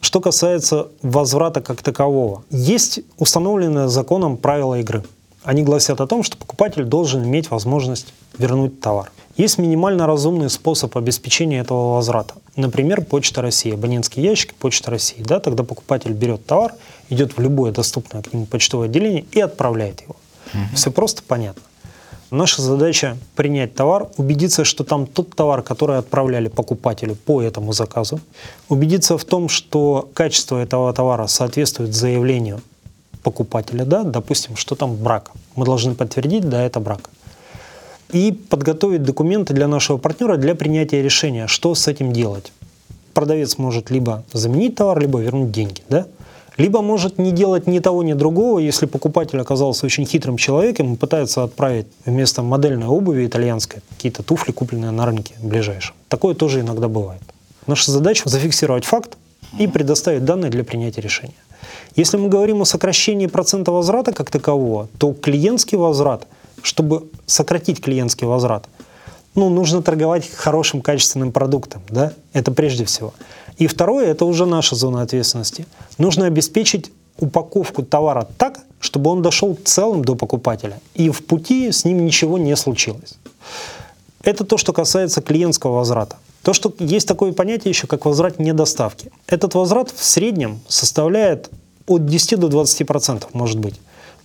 Что 0.00 0.20
касается 0.20 0.88
возврата 1.02 1.60
как 1.60 1.82
такового. 1.82 2.44
Есть 2.50 3.00
установленное 3.18 3.88
законом 3.88 4.36
правила 4.36 4.78
игры. 4.80 5.04
Они 5.42 5.62
гласят 5.62 6.00
о 6.00 6.06
том, 6.06 6.22
что 6.22 6.36
покупатель 6.36 6.84
должен 6.84 7.24
иметь 7.24 7.50
возможность 7.50 8.12
вернуть 8.36 8.80
товар. 8.80 9.10
Есть 9.36 9.58
минимально 9.58 10.06
разумный 10.06 10.50
способ 10.50 10.96
обеспечения 10.96 11.60
этого 11.60 11.94
возврата. 11.94 12.34
Например, 12.56 13.02
Почта 13.02 13.40
России, 13.40 13.72
абонентский 13.72 14.22
ящик 14.22 14.54
Почта 14.54 14.90
России. 14.90 15.22
Да, 15.22 15.40
тогда 15.40 15.64
покупатель 15.64 16.12
берет 16.12 16.44
товар, 16.44 16.74
идет 17.08 17.36
в 17.36 17.40
любое 17.40 17.72
доступное 17.72 18.22
к 18.22 18.32
нему 18.32 18.44
почтовое 18.44 18.88
отделение 18.88 19.24
и 19.32 19.40
отправляет 19.40 20.02
его. 20.02 20.16
Угу. 20.52 20.76
Все 20.76 20.90
просто 20.90 21.22
понятно. 21.22 21.62
Наша 22.30 22.62
задача 22.62 23.16
принять 23.34 23.74
товар, 23.74 24.08
убедиться, 24.16 24.64
что 24.64 24.84
там 24.84 25.06
тот 25.06 25.34
товар, 25.34 25.62
который 25.62 25.98
отправляли 25.98 26.48
покупателю 26.48 27.16
по 27.16 27.42
этому 27.42 27.72
заказу, 27.72 28.20
убедиться 28.68 29.18
в 29.18 29.24
том, 29.24 29.48
что 29.48 30.08
качество 30.14 30.58
этого 30.58 30.92
товара 30.92 31.26
соответствует 31.26 31.92
заявлению 31.92 32.60
покупателя, 33.22 33.84
да, 33.84 34.02
допустим, 34.02 34.56
что 34.56 34.74
там 34.74 34.96
брак. 34.96 35.32
Мы 35.56 35.64
должны 35.64 35.94
подтвердить, 35.94 36.48
да, 36.48 36.62
это 36.62 36.80
брак 36.80 37.10
и 38.12 38.32
подготовить 38.32 39.02
документы 39.02 39.54
для 39.54 39.68
нашего 39.68 39.98
партнера 39.98 40.36
для 40.36 40.54
принятия 40.54 41.02
решения, 41.02 41.46
что 41.46 41.74
с 41.74 41.88
этим 41.88 42.12
делать. 42.12 42.52
Продавец 43.14 43.58
может 43.58 43.90
либо 43.90 44.24
заменить 44.32 44.76
товар, 44.76 44.98
либо 45.00 45.20
вернуть 45.20 45.50
деньги. 45.50 45.82
Да? 45.88 46.06
Либо 46.56 46.82
может 46.82 47.18
не 47.18 47.32
делать 47.32 47.66
ни 47.66 47.78
того, 47.78 48.02
ни 48.02 48.12
другого, 48.12 48.58
если 48.58 48.86
покупатель 48.86 49.40
оказался 49.40 49.86
очень 49.86 50.04
хитрым 50.04 50.36
человеком 50.36 50.94
и 50.94 50.96
пытается 50.96 51.42
отправить 51.42 51.86
вместо 52.04 52.42
модельной 52.42 52.86
обуви 52.86 53.26
итальянской 53.26 53.80
какие-то 53.90 54.22
туфли, 54.22 54.52
купленные 54.52 54.90
на 54.90 55.06
рынке 55.06 55.34
ближайшем. 55.42 55.94
Такое 56.08 56.34
тоже 56.34 56.60
иногда 56.60 56.88
бывает. 56.88 57.22
Наша 57.66 57.90
задача 57.90 58.28
зафиксировать 58.28 58.84
факт 58.84 59.16
и 59.58 59.66
предоставить 59.66 60.24
данные 60.24 60.50
для 60.50 60.64
принятия 60.64 61.00
решения. 61.00 61.34
Если 61.96 62.16
мы 62.16 62.28
говорим 62.28 62.62
о 62.62 62.64
сокращении 62.64 63.26
процента 63.26 63.72
возврата 63.72 64.12
как 64.12 64.30
такового, 64.30 64.88
то 64.98 65.12
клиентский 65.12 65.78
возврат– 65.78 66.26
чтобы 66.62 67.08
сократить 67.26 67.80
клиентский 67.80 68.26
возврат, 68.26 68.66
ну, 69.34 69.48
нужно 69.48 69.82
торговать 69.82 70.28
хорошим, 70.28 70.82
качественным 70.82 71.32
продуктом, 71.32 71.82
да, 71.88 72.12
это 72.32 72.50
прежде 72.50 72.84
всего. 72.84 73.14
И 73.58 73.66
второе, 73.66 74.06
это 74.06 74.24
уже 74.24 74.46
наша 74.46 74.74
зона 74.74 75.02
ответственности. 75.02 75.66
Нужно 75.98 76.26
обеспечить 76.26 76.90
упаковку 77.18 77.82
товара 77.82 78.26
так, 78.38 78.60
чтобы 78.80 79.10
он 79.10 79.22
дошел 79.22 79.56
целым 79.64 80.04
до 80.04 80.14
покупателя, 80.14 80.80
и 80.94 81.10
в 81.10 81.24
пути 81.24 81.70
с 81.70 81.84
ним 81.84 82.04
ничего 82.04 82.38
не 82.38 82.56
случилось. 82.56 83.14
Это 84.22 84.44
то, 84.44 84.56
что 84.58 84.72
касается 84.72 85.22
клиентского 85.22 85.76
возврата. 85.76 86.16
То, 86.42 86.52
что 86.54 86.74
есть 86.78 87.06
такое 87.06 87.32
понятие 87.32 87.70
еще, 87.70 87.86
как 87.86 88.06
возврат 88.06 88.38
недоставки. 88.38 89.12
Этот 89.26 89.54
возврат 89.54 89.90
в 89.90 90.02
среднем 90.02 90.60
составляет 90.68 91.50
от 91.90 92.06
10 92.06 92.38
до 92.38 92.48
20% 92.48 93.24
может 93.32 93.58
быть 93.58 93.80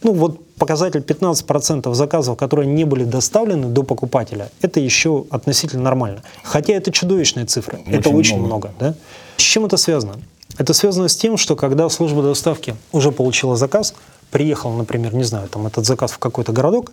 ну 0.05 0.13
вот 0.13 0.39
показатель 0.55 0.99
15% 0.99 1.93
заказов, 1.93 2.37
которые 2.37 2.67
не 2.67 2.83
были 2.83 3.03
доставлены 3.03 3.67
до 3.67 3.83
покупателя, 3.83 4.49
это 4.61 4.79
еще 4.79 5.25
относительно 5.31 5.83
нормально. 5.83 6.21
Хотя 6.43 6.73
это 6.73 6.91
чудовищная 6.91 7.45
цифра, 7.45 7.79
очень 7.79 7.91
это 7.91 8.09
очень 8.09 8.37
много. 8.37 8.67
много 8.67 8.73
да? 8.79 8.95
С 9.37 9.41
чем 9.41 9.65
это 9.65 9.77
связано? 9.77 10.15
Это 10.57 10.73
связано 10.73 11.07
с 11.07 11.15
тем, 11.15 11.37
что 11.37 11.55
когда 11.55 11.89
служба 11.89 12.21
доставки 12.21 12.75
уже 12.91 13.11
получила 13.11 13.55
заказ, 13.55 13.95
приехал, 14.31 14.71
например, 14.71 15.13
не 15.13 15.23
знаю, 15.23 15.49
там 15.49 15.65
этот 15.67 15.85
заказ 15.85 16.11
в 16.11 16.19
какой-то 16.19 16.51
городок, 16.51 16.91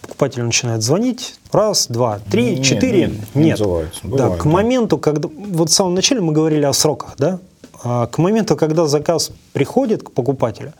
покупатель 0.00 0.42
начинает 0.42 0.82
звонить, 0.82 1.34
раз, 1.52 1.86
два, 1.88 2.20
три, 2.30 2.56
нет, 2.56 2.64
четыре, 2.64 3.06
нет. 3.08 3.34
нет. 3.34 3.60
Бывает, 3.60 3.92
да, 4.02 4.30
к 4.30 4.46
моменту, 4.46 4.96
когда, 4.98 5.28
вот 5.28 5.70
в 5.70 5.72
самом 5.72 5.94
начале 5.94 6.20
мы 6.20 6.32
говорили 6.32 6.64
о 6.64 6.72
сроках, 6.72 7.14
да, 7.18 7.38
к 7.82 8.18
моменту, 8.18 8.56
когда 8.56 8.86
заказ 8.86 9.30
приходит 9.52 10.02
к 10.02 10.10
покупателю, 10.10 10.72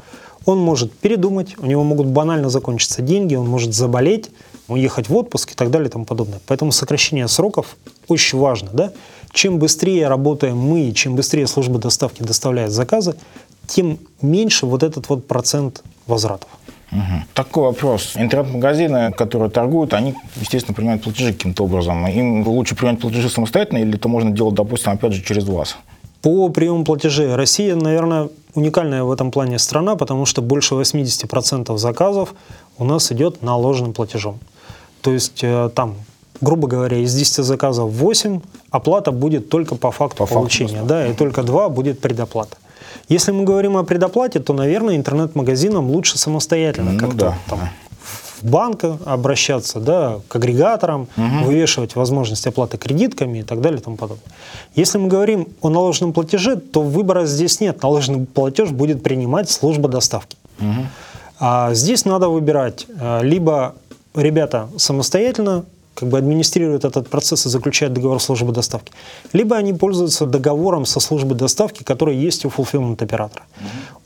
он 0.45 0.59
может 0.59 0.93
передумать, 0.93 1.59
у 1.59 1.67
него 1.67 1.85
могут 1.85 2.07
банально 2.07 2.49
закончиться 2.49 3.03
деньги, 3.03 3.35
он 3.35 3.49
может 3.49 3.75
заболеть, 3.75 4.31
уехать 4.69 5.09
в 5.09 5.17
отпуск 5.17 5.53
и 5.53 5.55
так 5.55 5.71
далее 5.71 5.89
и 5.89 5.93
тому 5.93 6.05
подобное. 6.05 6.41
Поэтому 6.47 6.73
сокращение 6.73 7.29
сроков 7.29 7.77
очень 8.09 8.39
важно. 8.39 8.71
Да? 8.73 8.93
Чем 9.33 9.59
быстрее 9.59 10.09
работаем 10.09 10.57
мы, 10.57 10.93
чем 10.93 11.17
быстрее 11.17 11.47
служба 11.47 11.79
доставки 11.79 12.23
доставляет 12.23 12.73
заказы, 12.73 13.15
тем 13.67 13.99
меньше 14.23 14.67
вот 14.67 14.83
этот 14.83 15.09
вот 15.09 15.27
процент 15.27 15.83
возвратов. 16.07 16.49
Угу. 16.91 17.25
Такой 17.35 17.63
вопрос. 17.65 18.13
Интернет-магазины, 18.17 19.13
которые 19.13 19.51
торгуют, 19.51 19.93
они, 19.93 20.15
естественно, 20.37 20.75
принимают 20.75 21.03
платежи 21.03 21.35
каким-то 21.35 21.65
образом. 21.65 22.07
Им 22.07 22.47
лучше 22.49 22.75
принимать 22.75 23.01
платежи 23.01 23.29
самостоятельно 23.29 23.79
или 23.79 23.97
это 23.97 24.09
можно 24.09 24.31
делать, 24.31 24.55
допустим, 24.55 24.93
опять 24.93 25.13
же, 25.13 25.23
через 25.23 25.45
вас? 25.45 25.77
По 26.23 26.49
приему 26.49 26.85
платежей 26.85 27.35
Россия, 27.35 27.77
наверное, 27.77 28.29
уникальная 28.55 29.05
в 29.05 29.13
этом 29.13 29.31
плане 29.31 29.59
страна, 29.59 29.97
потому 29.97 30.27
что 30.27 30.43
больше 30.43 30.75
80% 30.75 31.77
заказов 31.79 32.35
у 32.77 32.85
нас 32.85 33.13
идет 33.13 33.43
наложенным 33.43 33.93
платежом. 33.93 34.39
То 35.01 35.13
есть 35.13 35.41
э, 35.43 35.71
там, 35.75 35.95
грубо 36.41 36.67
говоря, 36.67 36.99
из 36.99 37.15
10 37.15 37.45
заказов 37.45 37.91
8 37.91 38.41
оплата 38.71 39.13
будет 39.13 39.49
только 39.49 39.77
по 39.77 39.93
факту 39.93 40.19
по 40.19 40.27
получения, 40.27 40.79
факту, 40.81 40.89
да, 40.89 41.07
и 41.07 41.15
только 41.15 41.43
2 41.43 41.69
будет 41.69 42.01
предоплата. 42.01 42.57
Если 43.09 43.33
мы 43.33 43.45
говорим 43.45 43.77
о 43.77 43.85
предоплате, 43.85 44.41
то, 44.41 44.53
наверное, 44.53 44.97
интернет-магазинам 44.97 45.91
лучше 45.91 46.19
самостоятельно 46.19 46.93
ну, 46.93 46.99
как-то 46.99 47.17
да. 47.17 47.39
там, 47.49 47.61
в 48.41 48.49
банк 48.49 48.85
обращаться, 49.05 49.81
да, 49.81 50.21
к 50.29 50.37
агрегаторам, 50.37 51.09
угу. 51.17 51.47
вывешивать 51.47 51.97
возможность 51.97 52.47
оплаты 52.47 52.79
кредитками 52.79 53.39
и 53.39 53.43
так 53.43 53.61
далее 53.61 53.81
и 53.81 53.83
тому 53.83 53.97
подобное. 53.97 54.25
Если 54.75 54.99
мы 54.99 55.09
говорим 55.09 55.49
о 55.61 55.69
наложенном 55.69 56.13
платеже, 56.13 56.57
то 56.57 56.83
выбора 56.83 57.27
здесь 57.27 57.61
нет. 57.61 57.83
Наложенный 57.83 58.27
платеж 58.27 58.71
будет 58.71 59.03
принимать 59.03 59.51
служба 59.51 59.89
доставки. 59.89 60.37
Угу. 60.61 60.87
А 61.41 61.75
здесь 61.75 62.05
надо 62.05 62.29
выбирать 62.29 62.87
э, 62.89 63.21
либо 63.23 63.75
ребята 64.15 64.69
самостоятельно 64.77 65.65
как 65.99 66.09
бы 66.09 66.19
администрируют 66.19 66.85
этот 66.85 67.09
процесс 67.09 67.47
и 67.47 67.49
заключают 67.49 67.95
договор 67.95 68.21
службы 68.21 68.53
доставки. 68.53 68.93
Либо 69.33 69.57
они 69.57 69.73
пользуются 69.73 70.27
договором 70.27 70.87
со 70.87 71.01
службой 71.01 71.37
доставки, 71.37 71.83
который 71.83 72.17
есть 72.27 72.45
у 72.45 72.49
fulfillment 72.49 73.03
оператора. 73.03 73.43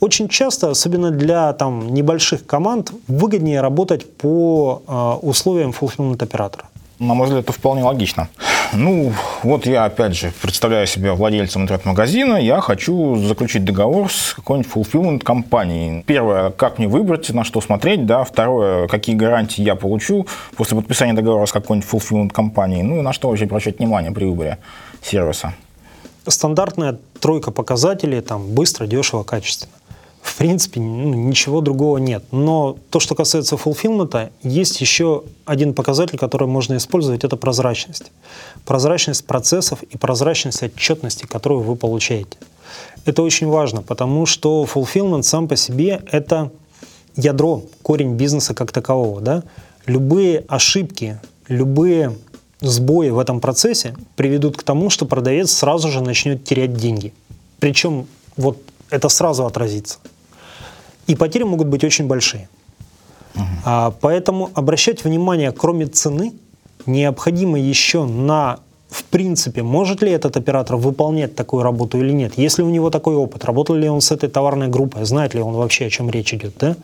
Очень 0.00 0.28
часто, 0.28 0.70
особенно 0.70 1.11
для 1.11 1.52
там, 1.52 1.94
небольших 1.94 2.46
команд, 2.46 2.92
выгоднее 3.09 3.61
работать 3.61 4.07
по 4.16 4.83
э, 4.88 5.26
условиям 5.26 5.70
fulfillment 5.70 6.22
оператора. 6.22 6.71
На 7.02 7.14
мой 7.14 7.26
взгляд, 7.26 7.42
это 7.42 7.52
вполне 7.52 7.82
логично. 7.82 8.28
Ну, 8.72 9.12
вот 9.42 9.66
я, 9.66 9.86
опять 9.86 10.14
же, 10.14 10.32
представляю 10.40 10.86
себя 10.86 11.14
владельцем 11.14 11.62
интернет-магазина, 11.62 12.36
я 12.36 12.60
хочу 12.60 13.16
заключить 13.16 13.64
договор 13.64 14.08
с 14.10 14.34
какой-нибудь 14.34 14.70
fulfillment 14.72 15.18
компанией. 15.18 16.04
Первое, 16.04 16.50
как 16.50 16.78
мне 16.78 16.86
выбрать, 16.86 17.28
на 17.30 17.42
что 17.42 17.60
смотреть, 17.60 18.06
да. 18.06 18.22
Второе, 18.22 18.86
какие 18.86 19.16
гарантии 19.16 19.62
я 19.62 19.74
получу 19.74 20.28
после 20.56 20.76
подписания 20.76 21.12
договора 21.12 21.46
с 21.46 21.52
какой-нибудь 21.52 21.90
fulfillment 21.90 22.30
компанией. 22.30 22.84
Ну, 22.84 23.00
и 23.00 23.02
на 23.02 23.12
что 23.12 23.28
вообще 23.28 23.46
обращать 23.46 23.80
внимание 23.80 24.12
при 24.12 24.24
выборе 24.24 24.58
сервиса. 25.02 25.54
Стандартная 26.28 27.00
тройка 27.20 27.50
показателей, 27.50 28.20
там, 28.20 28.46
быстро, 28.46 28.86
дешево, 28.86 29.24
качественно. 29.24 29.72
В 30.22 30.38
принципе, 30.38 30.80
ну, 30.80 31.12
ничего 31.14 31.61
другого 31.61 31.98
нет. 31.98 32.24
Но 32.30 32.76
то, 32.90 33.00
что 33.00 33.16
касается 33.16 33.56
фулфилмента, 33.56 34.30
есть 34.44 34.80
еще 34.80 35.24
один 35.44 35.74
показатель, 35.74 36.16
который 36.16 36.46
можно 36.46 36.76
использовать, 36.76 37.24
это 37.24 37.37
прозрачность. 37.37 38.12
Прозрачность 38.64 39.26
процессов 39.26 39.82
и 39.82 39.98
прозрачность 39.98 40.62
отчетности, 40.62 41.26
которую 41.26 41.62
вы 41.62 41.74
получаете. 41.74 42.38
Это 43.04 43.22
очень 43.22 43.48
важно, 43.48 43.82
потому 43.82 44.24
что 44.24 44.64
fulfillment 44.72 45.24
сам 45.24 45.48
по 45.48 45.56
себе– 45.56 46.02
это 46.12 46.52
ядро, 47.16 47.64
корень 47.82 48.14
бизнеса 48.14 48.54
как 48.54 48.70
такового. 48.70 49.20
Да? 49.20 49.42
Любые 49.87 50.44
ошибки, 50.46 51.20
любые 51.48 52.16
сбои 52.61 53.11
в 53.11 53.18
этом 53.18 53.40
процессе 53.40 53.96
приведут 54.14 54.56
к 54.56 54.62
тому, 54.62 54.88
что 54.88 55.04
продавец 55.04 55.50
сразу 55.50 55.88
же 55.88 56.00
начнет 56.00 56.44
терять 56.44 56.74
деньги. 56.74 57.12
Причем 57.58 58.06
вот 58.37 58.58
это 58.88 59.08
сразу 59.08 59.46
отразится. 59.46 59.98
И 61.06 61.14
потери 61.14 61.44
могут 61.44 61.68
быть 61.68 61.84
очень 61.84 62.06
большие. 62.06 62.48
Угу. 63.34 63.44
А, 63.64 63.90
поэтому 64.00 64.50
обращать 64.54 65.04
внимание, 65.04 65.52
кроме 65.52 65.86
цены, 65.86 66.32
необходимо 66.86 67.58
еще 67.58 68.04
на, 68.04 68.58
в 68.90 69.04
принципе, 69.04 69.62
может 69.62 70.02
ли 70.02 70.10
этот 70.10 70.36
оператор 70.36 70.76
выполнять 70.76 71.34
такую 71.34 71.62
работу 71.62 71.98
или 71.98 72.12
нет. 72.12 72.34
Если 72.36 72.62
у 72.62 72.70
него 72.70 72.90
такой 72.90 73.14
опыт, 73.14 73.44
работал 73.44 73.74
ли 73.74 73.88
он 73.88 74.00
с 74.00 74.10
этой 74.10 74.28
товарной 74.28 74.68
группой, 74.68 75.04
знает 75.04 75.34
ли 75.34 75.40
он 75.40 75.54
вообще, 75.54 75.86
о 75.86 75.90
чем 75.90 76.10
речь 76.10 76.34
идет. 76.34 76.54
Да? 76.58 76.76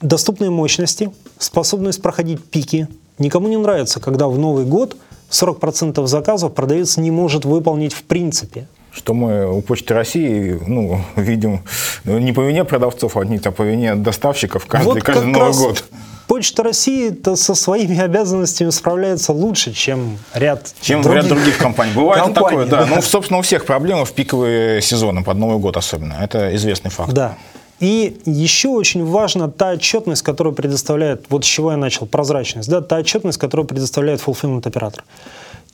Доступные 0.00 0.50
мощности, 0.50 1.10
способность 1.38 2.02
проходить 2.02 2.44
пики. 2.44 2.88
Никому 3.18 3.48
не 3.48 3.56
нравится, 3.56 3.98
когда 3.98 4.28
в 4.28 4.38
Новый 4.38 4.64
год 4.64 4.96
40% 5.30 6.06
заказов 6.06 6.54
продавец 6.54 6.96
не 6.96 7.10
может 7.10 7.44
выполнить 7.44 7.94
в 7.94 8.02
принципе 8.04 8.68
что 8.96 9.14
мы 9.14 9.46
у 9.46 9.60
Почты 9.60 9.94
России 9.94 10.58
ну, 10.66 11.00
видим 11.16 11.62
ну, 12.04 12.18
не 12.18 12.32
по 12.32 12.40
вине 12.40 12.64
продавцов 12.64 13.16
одних, 13.16 13.46
а 13.46 13.50
по 13.50 13.62
вине 13.62 13.94
доставщиков 13.94 14.66
каждый, 14.66 14.94
вот 14.94 15.02
каждый 15.02 15.26
Новый 15.26 15.52
год. 15.52 15.84
Почта 16.26 16.64
России 16.64 17.10
-то 17.10 17.36
со 17.36 17.54
своими 17.54 18.00
обязанностями 18.00 18.70
справляется 18.70 19.32
лучше, 19.32 19.72
чем 19.72 20.18
ряд 20.34 20.74
чем 20.80 21.02
других, 21.02 21.22
ряд 21.22 21.28
других 21.28 21.58
компаний. 21.58 21.92
Бывает 21.94 22.24
компаний, 22.24 22.48
такое, 22.48 22.66
да. 22.66 22.84
да. 22.84 22.96
Ну, 22.96 23.02
собственно, 23.02 23.38
у 23.38 23.42
всех 23.42 23.64
проблемы 23.64 24.04
в 24.04 24.12
пиковые 24.12 24.82
сезоны, 24.82 25.22
под 25.22 25.36
Новый 25.36 25.58
год 25.58 25.76
особенно. 25.76 26.16
Это 26.20 26.54
известный 26.56 26.90
факт. 26.90 27.12
Да. 27.12 27.36
И 27.78 28.18
еще 28.24 28.68
очень 28.68 29.04
важна 29.04 29.48
та 29.48 29.72
отчетность, 29.72 30.22
которую 30.22 30.54
предоставляет, 30.54 31.26
вот 31.28 31.44
с 31.44 31.48
чего 31.48 31.72
я 31.72 31.76
начал, 31.76 32.06
прозрачность, 32.06 32.70
да, 32.70 32.80
та 32.80 32.96
отчетность, 32.96 33.38
которую 33.38 33.66
предоставляет 33.66 34.20
fulfillment 34.20 34.66
оператор. 34.66 35.04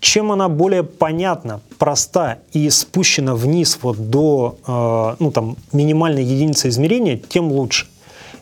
Чем 0.03 0.33
она 0.33 0.49
более 0.49 0.83
понятна, 0.83 1.61
проста 1.79 2.39
и 2.53 2.69
спущена 2.71 3.37
вниз 3.37 3.79
вот 3.83 4.11
до 4.11 4.57
э, 4.67 5.15
ну, 5.21 5.31
там, 5.31 5.57
минимальной 5.73 6.25
единицы 6.25 6.71
измерения, 6.71 7.17
тем 7.17 7.53
лучше. 7.53 7.87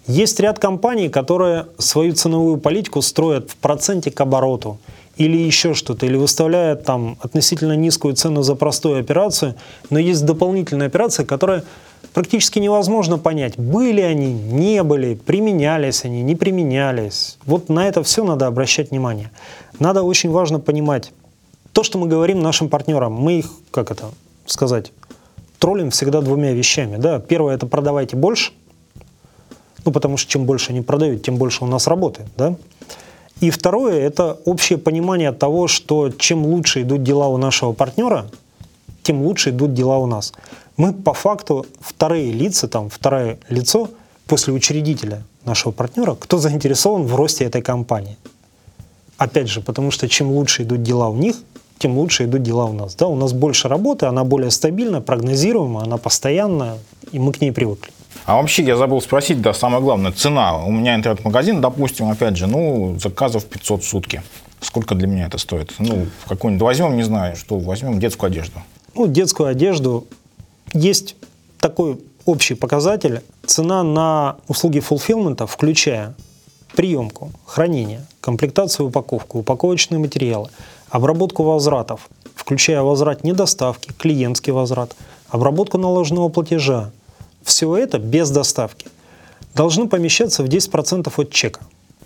Есть 0.06 0.40
ряд 0.40 0.58
компаний, 0.58 1.10
которые 1.10 1.66
свою 1.76 2.14
ценовую 2.14 2.56
политику 2.56 3.02
строят 3.02 3.50
в 3.50 3.56
проценте 3.56 4.10
к 4.10 4.18
обороту 4.22 4.78
или 5.18 5.36
еще 5.36 5.74
что-то, 5.74 6.06
или 6.06 6.16
выставляют 6.16 6.84
там 6.84 7.18
относительно 7.20 7.76
низкую 7.76 8.14
цену 8.14 8.40
за 8.42 8.54
простую 8.54 8.98
операцию, 8.98 9.54
но 9.90 9.98
есть 9.98 10.24
дополнительная 10.24 10.86
операция, 10.86 11.26
которая 11.26 11.64
практически 12.14 12.58
невозможно 12.58 13.18
понять, 13.18 13.58
были 13.58 14.00
они, 14.00 14.32
не 14.32 14.82
были, 14.82 15.14
применялись 15.14 16.06
они, 16.06 16.22
не 16.22 16.36
применялись. 16.36 17.36
Вот 17.44 17.68
на 17.68 17.86
это 17.86 18.02
все 18.02 18.24
надо 18.24 18.46
обращать 18.46 18.92
внимание. 18.92 19.30
Надо 19.78 20.02
очень 20.02 20.30
важно 20.30 20.58
понимать, 20.58 21.12
то, 21.80 21.84
что 21.84 21.96
мы 21.96 22.08
говорим 22.08 22.42
нашим 22.42 22.68
партнерам, 22.68 23.14
мы 23.14 23.38
их, 23.38 23.46
как 23.70 23.90
это 23.90 24.10
сказать, 24.44 24.92
троллим 25.58 25.88
всегда 25.88 26.20
двумя 26.20 26.52
вещами. 26.52 26.98
Да? 26.98 27.20
Первое– 27.20 27.54
это 27.56 27.66
продавайте 27.66 28.16
больше, 28.16 28.52
ну, 29.86 29.90
потому 29.90 30.18
что 30.18 30.30
чем 30.30 30.44
больше 30.44 30.72
они 30.72 30.82
продают, 30.82 31.22
тем 31.22 31.36
больше 31.36 31.64
у 31.64 31.66
нас 31.66 31.86
работает. 31.86 32.28
Да? 32.36 32.54
И 33.40 33.48
второе– 33.48 33.98
это 34.02 34.38
общее 34.44 34.76
понимание 34.76 35.32
того, 35.32 35.68
что 35.68 36.10
чем 36.10 36.44
лучше 36.44 36.82
идут 36.82 37.02
дела 37.02 37.28
у 37.28 37.38
нашего 37.38 37.72
партнера, 37.72 38.26
тем 39.02 39.22
лучше 39.22 39.48
идут 39.48 39.72
дела 39.72 39.96
у 39.96 40.06
нас. 40.06 40.34
Мы 40.76 40.92
по 40.92 41.14
факту 41.14 41.64
вторые 41.80 42.30
лица, 42.30 42.68
там, 42.68 42.90
второе 42.90 43.38
лицо 43.48 43.88
после 44.26 44.52
учредителя 44.52 45.22
нашего 45.46 45.72
партнера, 45.72 46.14
кто 46.14 46.36
заинтересован 46.36 47.04
в 47.04 47.14
росте 47.14 47.46
этой 47.46 47.62
компании. 47.62 48.18
Опять 49.16 49.48
же, 49.48 49.62
потому 49.62 49.90
что 49.90 50.08
чем 50.10 50.30
лучше 50.30 50.62
идут 50.62 50.82
дела 50.82 51.08
у 51.08 51.16
них, 51.16 51.36
тем 51.80 51.96
лучше 51.98 52.24
идут 52.24 52.42
дела 52.42 52.66
у 52.66 52.72
нас. 52.74 52.94
Да, 52.94 53.06
у 53.06 53.16
нас 53.16 53.32
больше 53.32 53.66
работы, 53.68 54.06
она 54.06 54.22
более 54.22 54.50
стабильна, 54.50 55.00
прогнозируема, 55.00 55.82
она 55.82 55.96
постоянная, 55.96 56.76
и 57.10 57.18
мы 57.18 57.32
к 57.32 57.40
ней 57.40 57.52
привыкли. 57.52 57.90
А 58.26 58.36
вообще 58.36 58.62
я 58.62 58.76
забыл 58.76 59.00
спросить, 59.00 59.40
да, 59.40 59.54
самое 59.54 59.82
главное, 59.82 60.12
цена. 60.12 60.58
У 60.58 60.70
меня 60.70 60.94
интернет-магазин, 60.94 61.60
допустим, 61.62 62.10
опять 62.10 62.36
же, 62.36 62.46
ну, 62.46 62.98
заказов 63.00 63.46
500 63.46 63.82
в 63.82 63.86
сутки. 63.86 64.22
Сколько 64.60 64.94
для 64.94 65.06
меня 65.06 65.26
это 65.26 65.38
стоит? 65.38 65.74
Ну, 65.78 66.06
какую-нибудь 66.28 66.62
возьмем, 66.62 66.96
не 66.96 67.02
знаю, 67.02 67.34
что 67.34 67.58
возьмем, 67.58 67.98
детскую 67.98 68.28
одежду. 68.28 68.60
Ну, 68.94 69.06
детскую 69.06 69.48
одежду. 69.48 70.06
Есть 70.74 71.16
такой 71.58 71.98
общий 72.26 72.54
показатель. 72.54 73.22
Цена 73.46 73.82
на 73.82 74.36
услуги 74.48 74.80
фулфилмента, 74.80 75.46
включая 75.46 76.14
приемку, 76.76 77.30
хранение, 77.46 78.04
комплектацию 78.20 78.88
упаковку, 78.88 79.38
упаковочные 79.38 79.98
материалы– 79.98 80.50
обработку 80.90 81.42
возвратов, 81.42 82.08
включая 82.34 82.82
возврат 82.82 83.24
недоставки, 83.24 83.92
клиентский 83.96 84.52
возврат, 84.52 84.94
обработку 85.28 85.78
наложенного 85.78 86.28
платежа. 86.28 86.90
Все 87.42 87.76
это 87.76 87.98
без 87.98 88.30
доставки 88.30 88.86
должно 89.54 89.86
помещаться 89.86 90.42
в 90.42 90.46
10% 90.46 91.12
от 91.16 91.30
чека. 91.30 91.60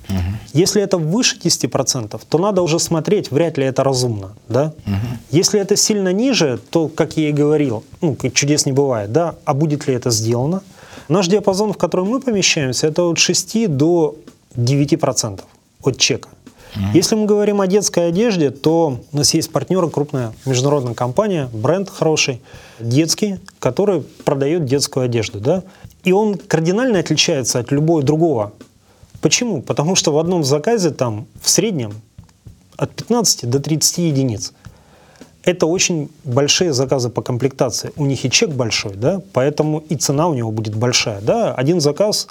Угу. 0.08 0.18
Если 0.52 0.82
это 0.82 0.98
выше 0.98 1.38
10%, 1.38 2.20
то 2.28 2.38
надо 2.38 2.62
уже 2.62 2.78
смотреть, 2.78 3.30
вряд 3.30 3.58
ли 3.58 3.64
это 3.64 3.82
разумно. 3.82 4.34
Да? 4.48 4.72
Угу. 4.86 4.94
Если 5.30 5.60
это 5.60 5.76
сильно 5.76 6.12
ниже, 6.12 6.60
то, 6.70 6.88
как 6.88 7.16
я 7.16 7.30
и 7.30 7.32
говорил, 7.32 7.84
ну, 8.00 8.16
чудес 8.32 8.66
не 8.66 8.72
бывает, 8.72 9.12
да? 9.12 9.34
а 9.44 9.54
будет 9.54 9.88
ли 9.88 9.94
это 9.94 10.10
сделано? 10.10 10.62
Наш 11.08 11.28
диапазон, 11.28 11.72
в 11.72 11.76
который 11.76 12.06
мы 12.06 12.20
помещаемся, 12.20 12.86
это 12.86 13.02
от 13.02 13.18
6 13.18 13.68
до 13.68 14.16
9% 14.56 15.40
от 15.82 15.98
чека. 15.98 16.28
Если 16.92 17.14
мы 17.14 17.26
говорим 17.26 17.60
о 17.60 17.66
детской 17.66 18.08
одежде, 18.08 18.50
то 18.50 19.00
у 19.12 19.16
нас 19.16 19.32
есть 19.34 19.52
партнеры, 19.52 19.88
крупная 19.88 20.32
международная 20.44 20.94
компания, 20.94 21.48
бренд 21.52 21.88
хороший, 21.88 22.42
детский, 22.80 23.38
который 23.60 24.02
продает 24.24 24.64
детскую 24.64 25.04
одежду. 25.04 25.40
Да? 25.40 25.62
И 26.02 26.12
он 26.12 26.36
кардинально 26.36 26.98
отличается 26.98 27.60
от 27.60 27.70
любого 27.70 28.02
другого. 28.02 28.52
Почему? 29.20 29.62
Потому 29.62 29.94
что 29.94 30.12
в 30.12 30.18
одном 30.18 30.44
заказе 30.44 30.90
там 30.90 31.26
в 31.40 31.48
среднем 31.48 31.94
от 32.76 32.90
15 32.94 33.48
до 33.48 33.60
30 33.60 33.98
единиц. 33.98 34.52
Это 35.44 35.66
очень 35.66 36.10
большие 36.24 36.72
заказы 36.72 37.10
по 37.10 37.22
комплектации. 37.22 37.92
У 37.96 38.06
них 38.06 38.24
и 38.24 38.30
чек 38.30 38.50
большой, 38.50 38.94
да, 38.94 39.20
поэтому 39.32 39.78
и 39.78 39.96
цена 39.96 40.26
у 40.26 40.34
него 40.34 40.50
будет 40.50 40.74
большая. 40.74 41.20
Да. 41.20 41.54
Один 41.54 41.80
заказ 41.80 42.26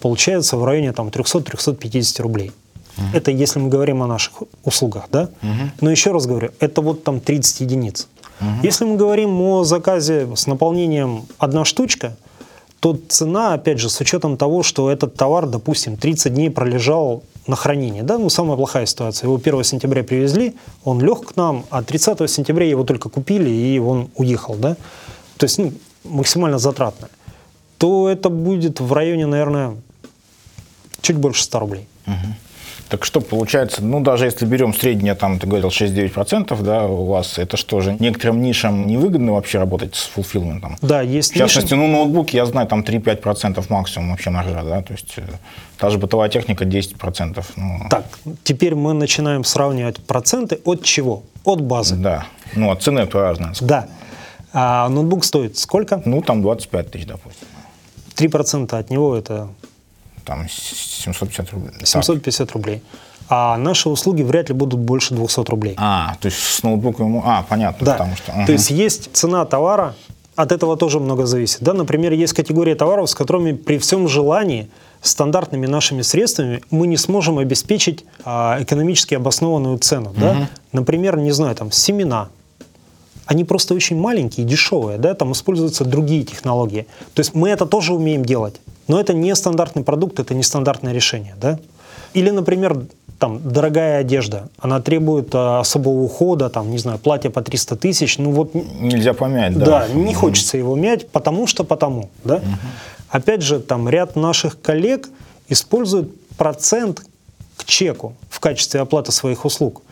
получается 0.00 0.56
в 0.56 0.64
районе 0.64 0.92
там, 0.92 1.08
300-350 1.08 2.22
рублей. 2.22 2.52
Угу. 2.96 3.06
Это 3.12 3.30
если 3.30 3.58
мы 3.58 3.68
говорим 3.68 4.02
о 4.02 4.06
наших 4.06 4.42
услугах, 4.64 5.04
да? 5.10 5.28
Угу. 5.42 5.70
Но 5.80 5.90
еще 5.90 6.12
раз 6.12 6.26
говорю, 6.26 6.50
это 6.60 6.80
вот 6.80 7.04
там 7.04 7.20
30 7.20 7.60
единиц. 7.60 8.08
Угу. 8.40 8.48
Если 8.62 8.84
мы 8.84 8.96
говорим 8.96 9.40
о 9.40 9.64
заказе 9.64 10.28
с 10.34 10.46
наполнением 10.46 11.26
одна 11.38 11.64
штучка, 11.64 12.16
то 12.80 12.98
цена, 13.08 13.54
опять 13.54 13.78
же, 13.78 13.88
с 13.88 14.00
учетом 14.00 14.36
того, 14.36 14.62
что 14.62 14.90
этот 14.90 15.14
товар, 15.14 15.46
допустим, 15.46 15.96
30 15.96 16.34
дней 16.34 16.50
пролежал 16.50 17.22
на 17.46 17.56
хранении, 17.56 18.02
да, 18.02 18.18
ну, 18.18 18.28
самая 18.28 18.56
плохая 18.56 18.86
ситуация. 18.86 19.28
Его 19.28 19.36
1 19.36 19.64
сентября 19.64 20.02
привезли, 20.02 20.54
он 20.84 21.00
лег 21.00 21.26
к 21.26 21.36
нам, 21.36 21.64
а 21.70 21.82
30 21.82 22.28
сентября 22.30 22.66
его 22.66 22.84
только 22.84 23.08
купили, 23.08 23.50
и 23.50 23.78
он 23.78 24.08
уехал, 24.16 24.54
да. 24.56 24.76
То 25.36 25.44
есть, 25.44 25.58
ну, 25.58 25.72
максимально 26.04 26.58
затратно. 26.58 27.08
То 27.78 28.08
это 28.08 28.30
будет 28.30 28.80
в 28.80 28.92
районе, 28.92 29.26
наверное, 29.26 29.76
чуть 31.02 31.16
больше 31.16 31.44
100 31.44 31.58
рублей. 31.58 31.86
Угу. 32.06 32.14
Так 32.88 33.04
что 33.04 33.20
получается, 33.20 33.82
ну 33.82 34.00
даже 34.00 34.26
если 34.26 34.46
берем 34.46 34.72
среднее, 34.72 35.14
там 35.14 35.38
ты 35.38 35.46
говорил 35.46 35.68
6-9%, 35.68 36.62
да, 36.62 36.86
у 36.86 37.06
вас 37.06 37.38
это 37.38 37.56
что 37.56 37.80
же, 37.80 37.96
некоторым 37.98 38.40
нишам 38.40 38.86
невыгодно 38.86 39.32
вообще 39.32 39.58
работать 39.58 39.96
с 39.96 40.04
фулфилментом? 40.06 40.76
Да, 40.82 41.00
есть 41.00 41.32
В 41.32 41.36
частности, 41.36 41.74
ниши... 41.74 41.76
ну 41.76 41.88
ноутбуки, 41.88 42.36
я 42.36 42.46
знаю, 42.46 42.68
там 42.68 42.82
3-5% 42.82 43.64
максимум 43.68 44.10
вообще 44.10 44.30
маржа, 44.30 44.62
да, 44.62 44.82
то 44.82 44.92
есть 44.92 45.14
э, 45.16 45.22
та 45.78 45.90
же 45.90 45.98
бытовая 45.98 46.28
техника 46.28 46.64
10%. 46.64 47.44
Ну... 47.56 47.80
Так, 47.90 48.04
теперь 48.44 48.76
мы 48.76 48.92
начинаем 48.92 49.42
сравнивать 49.42 49.96
проценты 49.96 50.60
от 50.64 50.84
чего? 50.84 51.24
От 51.44 51.60
базы. 51.60 51.96
Да, 51.96 52.26
ну 52.54 52.70
от 52.70 52.82
цены 52.82 53.00
это 53.00 53.20
разное. 53.20 53.52
Да. 53.60 53.88
А 54.52 54.88
ноутбук 54.88 55.24
стоит 55.24 55.58
сколько? 55.58 56.00
Ну 56.04 56.22
там 56.22 56.40
25 56.40 56.90
тысяч, 56.90 57.06
допустим. 57.06 57.46
3% 58.16 58.78
от 58.78 58.90
него 58.90 59.16
это 59.16 59.48
там 60.26 60.48
750 60.48 61.52
рублей. 61.52 61.72
750 61.84 62.52
рублей. 62.52 62.82
А 63.28 63.56
наши 63.56 63.88
услуги 63.88 64.22
вряд 64.22 64.48
ли 64.48 64.54
будут 64.54 64.80
больше 64.80 65.14
200 65.14 65.50
рублей. 65.50 65.74
А, 65.78 66.16
то 66.20 66.26
есть 66.26 66.38
с 66.38 66.62
ноутбуком... 66.62 67.22
А, 67.24 67.44
понятно. 67.48 67.84
Да. 67.84 67.92
Потому 67.92 68.16
что, 68.16 68.32
угу. 68.32 68.46
То 68.46 68.52
есть 68.52 68.70
есть 68.70 69.10
цена 69.14 69.44
товара, 69.44 69.94
от 70.36 70.52
этого 70.52 70.76
тоже 70.76 71.00
много 71.00 71.26
зависит. 71.26 71.62
Да? 71.62 71.72
Например, 71.72 72.12
есть 72.12 72.34
категория 72.34 72.74
товаров, 72.74 73.10
с 73.10 73.14
которыми 73.14 73.52
при 73.52 73.78
всем 73.78 74.06
желании 74.06 74.68
стандартными 75.00 75.66
нашими 75.66 76.02
средствами 76.02 76.62
мы 76.70 76.86
не 76.86 76.96
сможем 76.96 77.38
обеспечить 77.38 78.04
а, 78.24 78.58
экономически 78.60 79.14
обоснованную 79.14 79.78
цену. 79.78 80.10
Угу. 80.10 80.20
Да? 80.20 80.48
Например, 80.72 81.16
не 81.16 81.32
знаю, 81.32 81.54
там 81.56 81.72
семена. 81.72 82.28
Они 83.24 83.42
просто 83.42 83.74
очень 83.74 83.98
маленькие, 83.98 84.46
дешевые, 84.46 84.98
да? 84.98 85.14
там 85.14 85.32
используются 85.32 85.84
другие 85.84 86.22
технологии. 86.22 86.86
То 87.14 87.20
есть 87.20 87.34
мы 87.34 87.48
это 87.48 87.66
тоже 87.66 87.92
умеем 87.92 88.24
делать, 88.24 88.60
но 88.88 89.00
это 89.00 89.12
не 89.12 89.34
стандартный 89.34 89.82
продукт, 89.82 90.20
это 90.20 90.34
не 90.34 90.42
стандартное 90.42 90.92
решение. 90.92 91.34
Да? 91.40 91.58
Или, 92.14 92.30
например, 92.30 92.86
там, 93.18 93.40
дорогая 93.48 94.00
одежда, 94.00 94.48
она 94.58 94.80
требует 94.80 95.34
а, 95.34 95.60
особого 95.60 96.02
ухода, 96.02 96.50
там, 96.50 96.70
не 96.70 96.78
знаю, 96.78 96.98
платье 96.98 97.30
по 97.30 97.42
300 97.42 97.76
тысяч, 97.76 98.18
ну 98.18 98.30
вот... 98.30 98.54
Нельзя 98.54 99.14
помять, 99.14 99.56
да? 99.56 99.64
Да, 99.64 99.88
не 99.88 100.14
хочется 100.14 100.58
его 100.58 100.76
мять, 100.76 101.08
потому 101.10 101.46
что 101.46 101.64
потому, 101.64 102.10
да? 102.24 102.36
Угу. 102.36 102.44
Опять 103.10 103.42
же, 103.42 103.60
там 103.60 103.88
ряд 103.88 104.16
наших 104.16 104.60
коллег 104.60 105.08
используют 105.48 106.10
процент 106.36 107.02
к 107.56 107.64
чеку 107.64 108.14
в 108.28 108.40
качестве 108.40 108.80
оплаты 108.80 109.12
своих 109.12 109.44
услуг. 109.44 109.82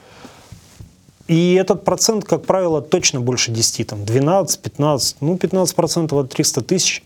И 1.26 1.54
этот 1.54 1.84
процент, 1.84 2.24
как 2.24 2.44
правило, 2.44 2.82
точно 2.82 3.20
больше 3.20 3.50
10, 3.50 3.86
там 3.86 4.04
12, 4.04 4.60
15, 4.60 5.16
ну 5.20 5.38
15 5.38 5.74
процентов 5.74 6.18
от 6.18 6.30
300 6.30 6.60
тысяч. 6.62 7.02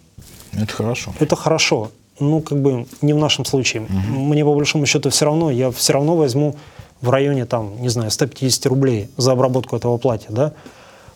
Это 0.52 0.72
хорошо. 0.72 1.14
Это 1.18 1.36
хорошо 1.36 1.90
ну, 2.20 2.40
как 2.40 2.60
бы 2.60 2.86
не 3.02 3.12
в 3.12 3.16
нашем 3.16 3.44
случае. 3.44 3.82
Угу. 3.82 3.92
Мне 3.92 4.44
по 4.44 4.54
большому 4.54 4.86
счету 4.86 5.10
все 5.10 5.24
равно, 5.24 5.50
я 5.50 5.70
все 5.70 5.92
равно 5.92 6.16
возьму 6.16 6.56
в 7.00 7.10
районе, 7.10 7.46
там, 7.46 7.80
не 7.80 7.88
знаю, 7.88 8.10
150 8.10 8.66
рублей 8.66 9.08
за 9.16 9.32
обработку 9.32 9.76
этого 9.76 9.98
платья, 9.98 10.30
да, 10.30 10.52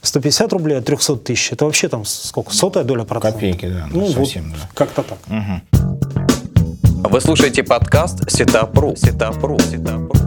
150 0.03 0.53
рублей 0.53 0.79
от 0.79 0.85
300 0.85 1.16
тысяч, 1.16 1.53
это 1.53 1.64
вообще 1.64 1.88
там 1.88 2.05
сколько, 2.05 2.53
сотая 2.55 2.85
доля 2.85 3.05
процента? 3.05 3.35
Копейки, 3.35 3.66
да, 3.66 3.88
ну, 3.90 4.09
совсем, 4.09 4.51
вот, 4.51 4.61
да. 4.61 4.68
Как-то 4.75 5.03
так. 5.03 5.18
Угу. 5.27 7.09
Вы 7.09 7.21
слушаете 7.21 7.64
подкаст 7.64 8.31
Сетапру. 8.31 8.95
Сетапру. 8.97 9.59
Сетапру. 9.59 10.21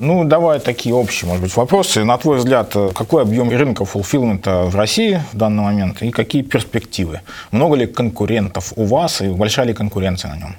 Ну, 0.00 0.24
давай 0.24 0.60
такие 0.60 0.94
общие, 0.94 1.28
может 1.28 1.42
быть, 1.42 1.56
вопросы. 1.56 2.04
На 2.04 2.18
твой 2.18 2.38
взгляд, 2.38 2.70
э, 2.76 2.90
какой 2.94 3.22
объем 3.22 3.50
рынка 3.50 3.84
фулфилмента 3.84 4.64
в 4.64 4.76
России 4.76 5.20
в 5.32 5.36
данный 5.36 5.64
момент 5.64 6.02
и 6.02 6.10
какие 6.10 6.42
перспективы? 6.42 7.20
Много 7.50 7.76
ли 7.76 7.86
конкурентов 7.86 8.72
у 8.76 8.84
вас 8.84 9.20
и 9.20 9.28
большая 9.28 9.66
ли 9.66 9.74
конкуренция 9.74 10.30
на 10.30 10.36
нем? 10.36 10.56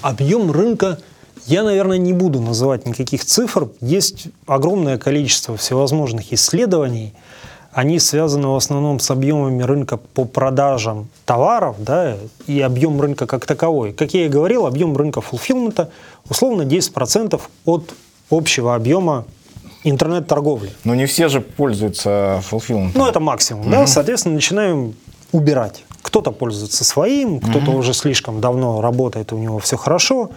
Объем 0.00 0.50
рынка 0.50 0.98
я, 1.46 1.62
наверное, 1.62 1.98
не 1.98 2.12
буду 2.12 2.40
называть 2.40 2.86
никаких 2.86 3.24
цифр. 3.24 3.68
Есть 3.80 4.26
огромное 4.46 4.98
количество 4.98 5.56
всевозможных 5.56 6.32
исследований– 6.32 7.12
они 7.72 7.98
связаны 7.98 8.48
в 8.48 8.54
основном 8.54 9.00
с 9.00 9.10
объемами 9.10 9.62
рынка 9.62 9.96
по 9.96 10.24
продажам 10.24 11.08
товаров 11.24 11.76
да, 11.78 12.16
и 12.46 12.60
объем 12.60 13.00
рынка 13.00 13.26
как 13.26 13.46
таковой. 13.46 13.92
Как 13.92 14.12
я 14.14 14.26
и 14.26 14.28
говорил, 14.28 14.66
объем 14.66 14.96
рынка 14.96 15.20
фулфилмента 15.22 15.90
условно 16.28 16.62
10% 16.62 17.40
от 17.64 17.94
общего 18.30 18.74
объема 18.74 19.24
интернет-торговли. 19.84 20.70
Но 20.84 20.94
не 20.94 21.06
все 21.06 21.28
же 21.28 21.40
пользуются 21.40 22.40
фулфилментом. 22.44 23.00
Ну, 23.00 23.08
это 23.08 23.20
максимум. 23.20 23.62
Угу. 23.62 23.70
Да? 23.70 23.86
Соответственно, 23.86 24.34
начинаем 24.34 24.94
убирать. 25.32 25.84
Кто-то 26.02 26.30
пользуется 26.30 26.84
своим, 26.84 27.40
кто-то 27.40 27.70
угу. 27.70 27.78
уже 27.78 27.94
слишком 27.94 28.40
давно 28.40 28.82
работает, 28.82 29.32
у 29.32 29.38
него 29.38 29.58
все 29.58 29.76
хорошо. 29.76 30.30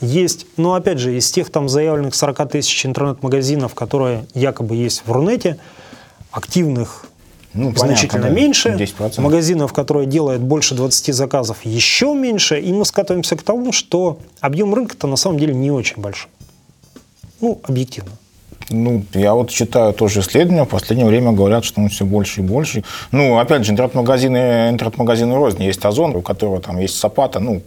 Есть, 0.00 0.46
но 0.56 0.74
опять 0.74 0.98
же, 0.98 1.16
из 1.16 1.30
тех 1.30 1.50
там 1.50 1.68
заявленных 1.68 2.14
40 2.14 2.50
тысяч 2.50 2.86
интернет-магазинов, 2.86 3.74
которые 3.74 4.26
якобы 4.32 4.76
есть 4.76 5.02
в 5.04 5.12
Рунете, 5.12 5.58
активных 6.30 7.06
ну, 7.54 7.74
значительно 7.74 8.22
понятно, 8.22 8.40
меньше, 8.40 8.68
10%. 8.70 9.20
магазинов, 9.20 9.72
которые 9.72 10.06
делают 10.06 10.42
больше 10.42 10.74
20 10.74 11.14
заказов, 11.14 11.64
еще 11.64 12.14
меньше, 12.14 12.60
и 12.60 12.72
мы 12.72 12.84
скатываемся 12.84 13.36
к 13.36 13.42
тому, 13.42 13.72
что 13.72 14.18
объем 14.40 14.74
рынка-то 14.74 15.06
на 15.06 15.16
самом 15.16 15.38
деле 15.38 15.54
не 15.54 15.70
очень 15.70 16.00
большой. 16.00 16.30
Ну, 17.40 17.60
объективно. 17.62 18.12
Ну, 18.70 19.02
я 19.14 19.34
вот 19.34 19.50
читаю 19.50 19.92
тоже 19.92 20.20
исследования, 20.20 20.64
в 20.64 20.68
последнее 20.68 21.06
время 21.06 21.32
говорят, 21.32 21.64
что 21.64 21.80
он 21.80 21.88
все 21.88 22.04
больше 22.04 22.40
и 22.40 22.44
больше. 22.44 22.84
Ну, 23.12 23.38
опять 23.38 23.64
же, 23.64 23.72
интернет-магазины, 23.72 24.68
интернет-магазины 24.70 25.34
рознь. 25.34 25.62
Есть 25.62 25.84
Озон, 25.84 26.14
у 26.16 26.22
которого 26.22 26.60
там 26.60 26.78
есть 26.78 26.98
Сапата, 26.98 27.40
ну, 27.40 27.62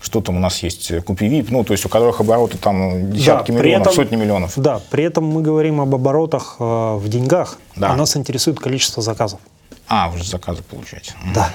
что 0.00 0.20
там 0.20 0.36
у 0.36 0.40
нас 0.40 0.62
есть, 0.62 0.92
Купи 1.04 1.46
ну, 1.50 1.62
то 1.62 1.72
есть 1.72 1.84
у 1.84 1.88
которых 1.88 2.20
обороты 2.20 2.58
там 2.58 3.12
десятки 3.12 3.52
да, 3.52 3.58
миллионов, 3.58 3.82
этом, 3.82 3.94
сотни 3.94 4.16
миллионов. 4.16 4.52
Да, 4.56 4.80
при 4.90 5.04
этом 5.04 5.24
мы 5.24 5.42
говорим 5.42 5.80
об 5.80 5.94
оборотах 5.94 6.56
э, 6.58 6.62
в 6.96 7.08
деньгах, 7.08 7.58
да. 7.76 7.90
а 7.90 7.96
нас 7.96 8.16
интересует 8.16 8.58
количество 8.58 9.02
заказов. 9.02 9.40
А, 9.88 10.08
вы 10.08 10.18
же 10.18 10.24
заказы 10.24 10.62
получаете. 10.62 11.14
Да. 11.34 11.50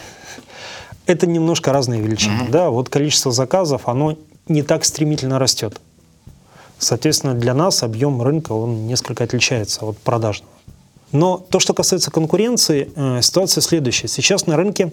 Это 1.06 1.28
немножко 1.28 1.72
разные 1.72 2.02
величины. 2.02 2.44
Угу. 2.44 2.52
Да, 2.52 2.70
вот 2.70 2.90
количество 2.90 3.32
заказов, 3.32 3.88
оно 3.88 4.18
не 4.48 4.62
так 4.62 4.86
стремительно 4.86 5.40
растет. 5.40 5.80
Соответственно, 6.80 7.34
для 7.34 7.54
нас 7.54 7.84
объем 7.84 8.22
рынка 8.22 8.52
он 8.52 8.88
несколько 8.88 9.24
отличается 9.24 9.86
от 9.86 9.98
продажного. 9.98 10.52
Но 11.12 11.38
то, 11.38 11.60
что 11.60 11.74
касается 11.74 12.12
конкуренции, 12.12 12.92
э, 12.96 13.22
ситуация 13.22 13.62
следующая. 13.62 14.08
Сейчас 14.08 14.48
на 14.48 14.58
рынке 14.58 14.92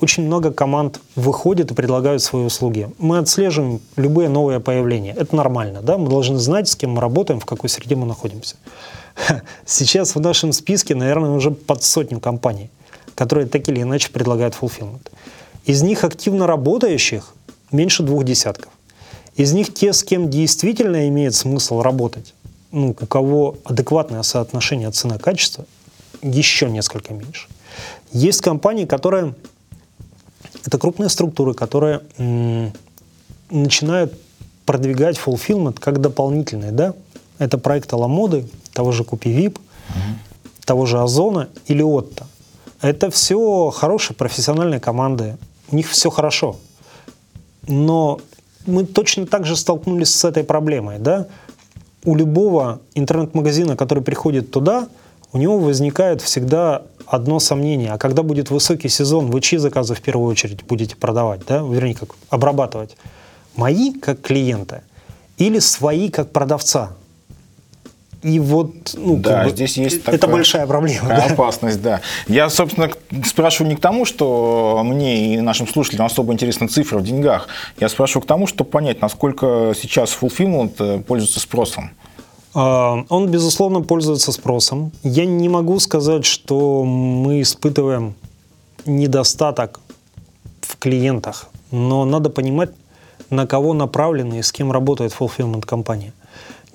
очень 0.00 0.24
много 0.24 0.52
команд 0.52 1.00
выходит 1.14 1.70
и 1.70 1.74
предлагают 1.74 2.22
свои 2.22 2.44
услуги. 2.44 2.90
Мы 2.98 3.18
отслеживаем 3.18 3.80
любые 3.96 4.28
новые 4.28 4.60
появления. 4.60 5.12
Это 5.12 5.34
нормально, 5.34 5.82
да? 5.82 5.98
Мы 5.98 6.08
должны 6.08 6.38
знать, 6.38 6.68
с 6.68 6.76
кем 6.76 6.92
мы 6.92 7.00
работаем, 7.00 7.40
в 7.40 7.46
какой 7.46 7.70
среде 7.70 7.96
мы 7.96 8.06
находимся. 8.06 8.56
Сейчас 9.66 10.14
в 10.14 10.20
нашем 10.20 10.52
списке, 10.52 10.94
наверное, 10.94 11.30
уже 11.30 11.50
под 11.50 11.82
сотню 11.82 12.20
компаний, 12.20 12.70
которые 13.14 13.46
так 13.46 13.68
или 13.68 13.82
иначе 13.82 14.10
предлагают 14.10 14.54
fulfillment. 14.58 15.10
Из 15.64 15.82
них 15.82 16.04
активно 16.04 16.46
работающих 16.46 17.34
меньше 17.72 18.02
двух 18.02 18.24
десятков. 18.24 18.72
Из 19.36 19.52
них 19.52 19.74
те, 19.74 19.92
с 19.92 20.02
кем 20.02 20.30
действительно 20.30 21.08
имеет 21.08 21.34
смысл 21.34 21.82
работать, 21.82 22.34
ну, 22.72 22.90
у 22.90 23.06
кого 23.06 23.56
адекватное 23.64 24.22
соотношение 24.22 24.90
цена-качество, 24.90 25.66
еще 26.22 26.70
несколько 26.70 27.12
меньше. 27.12 27.48
Есть 28.12 28.40
компании, 28.40 28.86
которые... 28.86 29.34
Это 30.64 30.78
крупные 30.78 31.10
структуры, 31.10 31.54
которые 31.54 32.00
м- 32.18 32.72
начинают 33.50 34.18
продвигать 34.64 35.18
fulfillment 35.18 35.78
как 35.78 36.00
дополнительное, 36.00 36.72
да? 36.72 36.94
Это 37.38 37.58
проект 37.58 37.92
Аламоды, 37.92 38.48
того 38.72 38.90
же 38.90 39.04
Купи 39.04 39.30
Вип, 39.30 39.58
угу. 39.58 39.98
того 40.64 40.86
же 40.86 41.00
Озона 41.00 41.48
или 41.66 41.82
Отто. 41.82 42.26
Это 42.80 43.10
все 43.10 43.70
хорошие 43.70 44.16
профессиональные 44.16 44.80
команды, 44.80 45.36
у 45.70 45.76
них 45.76 45.88
все 45.88 46.10
хорошо. 46.10 46.56
Но 47.68 48.20
мы 48.66 48.84
точно 48.84 49.26
так 49.26 49.44
же 49.46 49.56
столкнулись 49.56 50.14
с 50.14 50.24
этой 50.24 50.44
проблемой. 50.44 50.98
Да? 50.98 51.26
У 52.04 52.14
любого 52.14 52.80
интернет-магазина, 52.94 53.76
который 53.76 54.02
приходит 54.02 54.50
туда, 54.50 54.88
у 55.32 55.38
него 55.38 55.58
возникает 55.58 56.22
всегда 56.22 56.82
одно 57.06 57.38
сомнение. 57.40 57.92
А 57.92 57.98
когда 57.98 58.22
будет 58.22 58.50
высокий 58.50 58.88
сезон, 58.88 59.30
вы 59.30 59.40
чьи 59.40 59.58
заказы 59.58 59.94
в 59.94 60.00
первую 60.00 60.30
очередь 60.30 60.64
будете 60.64 60.96
продавать? 60.96 61.40
Да? 61.46 61.58
Вернее, 61.58 61.94
как 61.94 62.10
обрабатывать? 62.30 62.96
Мои 63.56 63.92
как 63.92 64.20
клиента 64.20 64.82
или 65.38 65.58
свои 65.58 66.10
как 66.10 66.30
продавца? 66.30 66.92
И 68.22 68.40
вот, 68.40 68.94
ну, 68.94 69.16
да, 69.16 69.30
как 69.30 69.44
бы, 69.44 69.50
здесь 69.50 69.76
есть 69.76 69.98
это 69.98 70.12
такая, 70.12 70.32
большая 70.36 70.66
проблема. 70.66 71.08
Да? 71.08 71.26
Опасность, 71.30 71.82
да. 71.82 72.00
Я, 72.26 72.48
собственно, 72.48 72.90
спрашиваю 73.24 73.70
не 73.70 73.76
к 73.76 73.80
тому, 73.80 74.04
что 74.04 74.80
мне 74.84 75.34
и 75.34 75.40
нашим 75.40 75.68
слушателям 75.68 76.06
особо 76.06 76.32
интересны 76.32 76.66
цифры 76.66 76.98
в 76.98 77.02
деньгах. 77.02 77.48
Я 77.78 77.88
спрашиваю 77.88 78.22
к 78.22 78.26
тому, 78.26 78.46
чтобы 78.46 78.70
понять, 78.70 79.00
насколько 79.00 79.74
сейчас 79.80 80.16
Fulfillment 80.20 80.74
э, 80.78 80.98
пользуется 81.00 81.40
спросом. 81.40 81.90
А, 82.54 83.04
он, 83.10 83.28
безусловно, 83.28 83.82
пользуется 83.82 84.32
спросом. 84.32 84.92
Я 85.02 85.26
не 85.26 85.48
могу 85.48 85.78
сказать, 85.78 86.24
что 86.24 86.84
мы 86.84 87.42
испытываем 87.42 88.14
недостаток 88.86 89.80
в 90.62 90.78
клиентах, 90.78 91.48
но 91.70 92.04
надо 92.04 92.30
понимать, 92.30 92.70
на 93.28 93.46
кого 93.46 93.74
направлена 93.74 94.38
и 94.38 94.42
с 94.42 94.52
кем 94.52 94.72
работает 94.72 95.12
fulfillment 95.12 95.66
компания 95.66 96.12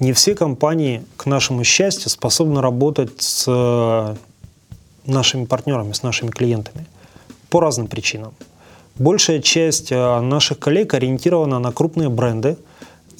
не 0.01 0.13
все 0.13 0.33
компании, 0.33 1.03
к 1.15 1.27
нашему 1.27 1.63
счастью, 1.63 2.09
способны 2.09 2.59
работать 2.59 3.21
с 3.21 3.45
э, 3.47 4.15
нашими 5.05 5.45
партнерами, 5.45 5.93
с 5.93 6.01
нашими 6.01 6.31
клиентами 6.31 6.87
по 7.49 7.59
разным 7.59 7.87
причинам. 7.87 8.33
Большая 8.95 9.41
часть 9.41 9.91
э, 9.91 10.19
наших 10.21 10.57
коллег 10.57 10.95
ориентирована 10.95 11.59
на 11.59 11.71
крупные 11.71 12.09
бренды 12.09 12.57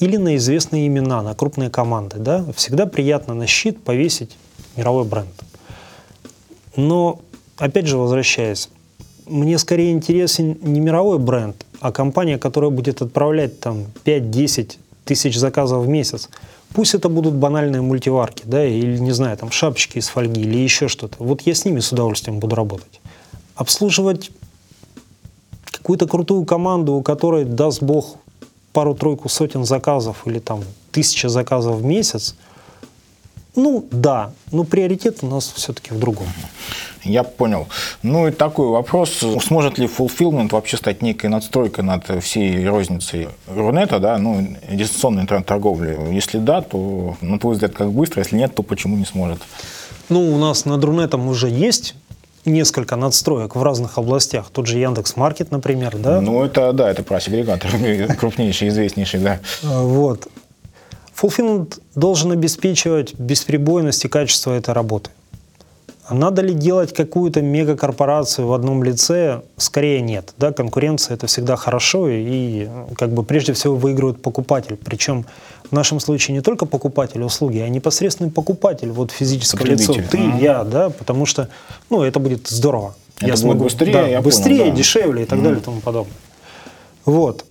или 0.00 0.16
на 0.16 0.34
известные 0.36 0.88
имена, 0.88 1.22
на 1.22 1.36
крупные 1.36 1.70
команды. 1.70 2.18
Да? 2.18 2.44
Всегда 2.56 2.86
приятно 2.86 3.34
на 3.34 3.46
щит 3.46 3.82
повесить 3.84 4.36
мировой 4.76 5.04
бренд. 5.04 5.32
Но, 6.74 7.20
опять 7.58 7.86
же, 7.86 7.96
возвращаясь, 7.96 8.68
мне 9.26 9.56
скорее 9.58 9.92
интересен 9.92 10.58
не 10.62 10.80
мировой 10.80 11.20
бренд, 11.20 11.64
а 11.78 11.92
компания, 11.92 12.38
которая 12.38 12.70
будет 12.70 13.02
отправлять 13.02 13.60
там 13.60 13.84
5-10 14.04 14.78
тысяч 15.04 15.38
заказов 15.38 15.84
в 15.84 15.88
месяц 15.88 16.28
Пусть 16.74 16.94
это 16.94 17.08
будут 17.08 17.34
банальные 17.34 17.82
мультиварки, 17.82 18.44
да, 18.46 18.64
или, 18.64 18.98
не 18.98 19.12
знаю, 19.12 19.36
там, 19.36 19.50
шапочки 19.50 19.98
из 19.98 20.08
фольги 20.08 20.40
или 20.40 20.56
еще 20.58 20.88
что-то. 20.88 21.16
Вот 21.18 21.42
я 21.42 21.54
с 21.54 21.64
ними 21.64 21.80
с 21.80 21.92
удовольствием 21.92 22.38
буду 22.38 22.56
работать. 22.56 23.00
Обслуживать 23.54 24.30
какую-то 25.64 26.06
крутую 26.06 26.44
команду, 26.44 26.94
у 26.94 27.02
которой, 27.02 27.44
даст 27.44 27.82
бог, 27.82 28.16
пару-тройку 28.72 29.28
сотен 29.28 29.64
заказов 29.64 30.26
или 30.26 30.38
там 30.38 30.62
тысяча 30.90 31.28
заказов 31.28 31.76
в 31.76 31.84
месяц, 31.84 32.36
ну 33.54 33.86
да, 33.90 34.32
но 34.50 34.64
приоритет 34.64 35.18
у 35.22 35.26
нас 35.26 35.52
все-таки 35.54 35.92
в 35.92 35.98
другом. 35.98 36.26
Я 37.04 37.22
понял. 37.22 37.66
Ну 38.02 38.28
и 38.28 38.30
такой 38.30 38.68
вопрос. 38.68 39.22
Сможет 39.44 39.78
ли 39.78 39.86
fulfillment 39.86 40.50
вообще 40.52 40.76
стать 40.76 41.02
некой 41.02 41.28
надстройкой 41.28 41.84
над 41.84 42.04
всей 42.22 42.66
розницей 42.66 43.28
Рунета, 43.48 43.98
да, 43.98 44.16
ну, 44.18 44.46
дистанционной 44.70 45.22
интернет-торговли? 45.22 45.98
Если 46.12 46.38
да, 46.38 46.62
то, 46.62 47.16
на 47.20 47.38
твой 47.38 47.54
взгляд, 47.54 47.72
как 47.72 47.92
быстро? 47.92 48.20
Если 48.22 48.36
нет, 48.36 48.54
то 48.54 48.62
почему 48.62 48.96
не 48.96 49.04
сможет? 49.04 49.42
Ну, 50.08 50.34
у 50.34 50.38
нас 50.38 50.64
над 50.64 50.82
Рунетом 50.84 51.26
уже 51.26 51.48
есть 51.48 51.94
несколько 52.44 52.96
надстроек 52.96 53.54
в 53.54 53.62
разных 53.62 53.98
областях. 53.98 54.50
Тот 54.52 54.66
же 54.66 54.78
Яндекс 54.78 55.16
Маркет, 55.16 55.50
например, 55.50 55.96
да? 55.96 56.20
Ну, 56.20 56.42
это, 56.44 56.72
да, 56.72 56.90
это 56.90 57.02
прайс-агрегатор, 57.02 57.70
крупнейший, 58.18 58.68
известнейший, 58.68 59.20
да. 59.20 59.40
Вот. 59.62 60.28
Fulfillment 61.20 61.80
должен 61.94 62.32
обеспечивать 62.32 63.14
бесперебойность 63.14 64.04
и 64.04 64.08
качество 64.08 64.52
этой 64.52 64.74
работы. 64.74 65.10
А 66.04 66.14
надо 66.14 66.42
ли 66.42 66.52
делать 66.52 66.92
какую-то 66.92 67.42
мегакорпорацию 67.42 68.46
в 68.46 68.52
одном 68.52 68.82
лице? 68.82 69.42
Скорее 69.56 70.00
нет. 70.00 70.34
Да? 70.36 70.52
Конкуренция– 70.52 71.14
это 71.16 71.26
всегда 71.26 71.56
хорошо, 71.56 72.08
и 72.08 72.68
как 72.98 73.12
бы 73.12 73.22
прежде 73.22 73.52
всего 73.52 73.76
выигрывает 73.76 74.20
покупатель. 74.20 74.76
Причем 74.76 75.24
в 75.70 75.72
нашем 75.72 76.00
случае 76.00 76.36
не 76.36 76.42
только 76.42 76.66
покупатель 76.66 77.22
услуги, 77.22 77.58
а 77.58 77.68
непосредственный 77.68 78.30
покупатель, 78.30 78.90
вот 78.90 79.12
физическое 79.12 79.64
лицо, 79.64 79.94
ты, 79.94 80.18
mm-hmm. 80.18 80.42
я, 80.42 80.64
да, 80.64 80.90
потому 80.90 81.24
что 81.24 81.48
ну, 81.88 82.02
это 82.02 82.18
будет 82.18 82.48
здорово. 82.48 82.94
Это 83.18 83.28
я 83.28 83.36
смогу 83.36 83.64
быстрее, 83.64 83.92
да, 83.92 84.06
я 84.06 84.20
быстрее, 84.20 84.58
понял, 84.58 84.70
да. 84.72 84.76
дешевле 84.76 85.22
и 85.22 85.26
так 85.26 85.38
mm-hmm. 85.38 85.42
далее 85.42 85.60
и 85.60 85.62
тому 85.62 85.80
подобное. 85.80 86.16
Вот. 87.04 87.44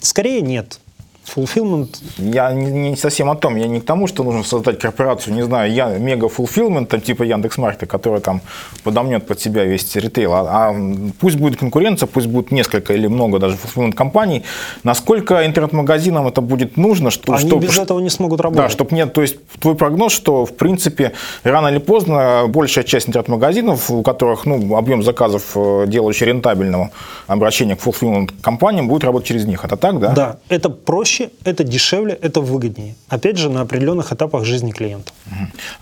Скорее 0.00 0.40
нет. 0.40 0.80
Fulfillment? 1.26 1.88
Я 2.18 2.52
не, 2.52 2.96
совсем 2.96 3.30
о 3.30 3.36
том. 3.36 3.56
Я 3.56 3.66
не 3.66 3.80
к 3.80 3.84
тому, 3.84 4.06
что 4.06 4.24
нужно 4.24 4.42
создать 4.42 4.78
корпорацию, 4.78 5.34
не 5.34 5.42
знаю, 5.42 5.72
я, 5.72 5.98
мега 5.98 6.26
fulfillment, 6.26 6.86
там, 6.86 7.00
типа 7.00 7.22
Яндекс.Маркета, 7.22 7.86
которая 7.86 8.20
там 8.20 8.40
подомнет 8.82 9.26
под 9.26 9.40
себя 9.40 9.64
весь 9.64 9.94
ритейл. 9.96 10.32
А, 10.32 10.70
а 10.70 10.74
пусть 11.20 11.36
будет 11.36 11.58
конкуренция, 11.58 12.06
пусть 12.06 12.26
будет 12.26 12.50
несколько 12.50 12.94
или 12.94 13.06
много 13.06 13.38
даже 13.38 13.56
fulfillment 13.56 13.92
компаний. 13.92 14.42
Насколько 14.82 15.46
интернет-магазинам 15.46 16.26
это 16.26 16.40
будет 16.40 16.76
нужно? 16.76 17.10
Что, 17.10 17.34
Они 17.34 17.48
чтоб, 17.48 17.60
без 17.60 17.78
этого 17.78 18.00
не 18.00 18.10
смогут 18.10 18.40
работать. 18.40 18.64
Да, 18.64 18.70
чтобы 18.70 18.96
нет, 18.96 19.12
то 19.12 19.22
есть 19.22 19.36
твой 19.60 19.74
прогноз, 19.74 20.12
что 20.12 20.44
в 20.44 20.56
принципе 20.56 21.12
рано 21.44 21.68
или 21.68 21.78
поздно 21.78 22.44
большая 22.48 22.84
часть 22.84 23.08
интернет-магазинов, 23.08 23.90
у 23.90 24.02
которых 24.02 24.46
ну, 24.46 24.76
объем 24.76 25.02
заказов, 25.02 25.52
э, 25.54 25.84
делающий 25.86 26.26
рентабельного 26.26 26.90
обращения 27.26 27.76
к 27.76 27.80
fulfillment 27.80 28.30
компаниям, 28.40 28.88
будет 28.88 29.04
работать 29.04 29.28
через 29.28 29.44
них. 29.44 29.64
Это 29.64 29.76
так, 29.76 30.00
да? 30.00 30.12
Да, 30.12 30.38
это 30.48 30.70
проще 30.70 31.09
проще, 31.10 31.30
это 31.44 31.64
дешевле, 31.64 32.18
это 32.20 32.40
выгоднее. 32.40 32.94
Опять 33.08 33.36
же, 33.36 33.50
на 33.50 33.62
определенных 33.62 34.12
этапах 34.12 34.44
жизни 34.44 34.70
клиента. 34.70 35.12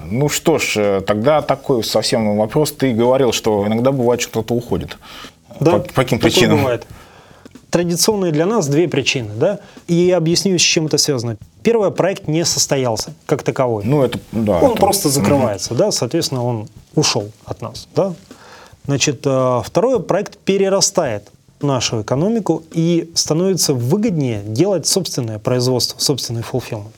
Ну 0.03 0.29
что 0.29 0.59
ж, 0.59 0.77
э, 0.77 1.01
тогда 1.01 1.43
такой 1.43 1.85
совсем 1.85 2.37
вопрос. 2.37 2.73
Ты 2.73 2.93
говорил, 2.93 3.33
что 3.33 3.67
иногда 3.67 3.93
бывает, 3.93 4.21
что 4.21 4.31
кто-то 4.31 4.55
уходит. 4.55 4.97
Да, 5.61 5.73
по, 5.73 5.79
по 5.81 5.93
каким 5.93 6.19
причинам? 6.19 6.59
бывает. 6.59 6.87
Традиционные 7.71 8.33
для 8.33 8.47
нас 8.47 8.67
две 8.67 8.89
причины, 8.89 9.31
да, 9.37 9.59
и 9.89 9.95
я 9.95 10.17
объясню, 10.17 10.57
с 10.57 10.63
чем 10.63 10.87
это 10.87 10.97
связано. 10.97 11.37
Первое, 11.63 11.91
проект 11.91 12.27
не 12.27 12.47
состоялся 12.47 13.13
как 13.27 13.43
таковой. 13.43 13.85
Ну, 13.85 14.03
это, 14.03 14.19
да. 14.33 14.59
Он 14.59 14.71
это... 14.71 14.81
просто 14.81 15.11
закрывается, 15.11 15.75
угу. 15.75 15.79
да, 15.79 15.91
соответственно, 15.91 16.45
он 16.45 16.69
ушел 16.95 17.31
от 17.45 17.61
нас, 17.61 17.87
да. 17.95 18.15
Значит, 18.87 19.21
э, 19.27 19.61
второе, 19.63 19.99
проект 19.99 20.39
перерастает 20.39 21.31
нашу 21.63 22.03
экономику 22.03 22.63
и 22.73 23.11
становится 23.15 23.75
выгоднее 23.75 24.43
делать 24.45 24.87
собственное 24.87 25.39
производство, 25.39 25.99
собственный 25.99 26.43
fulfillment. 26.43 26.93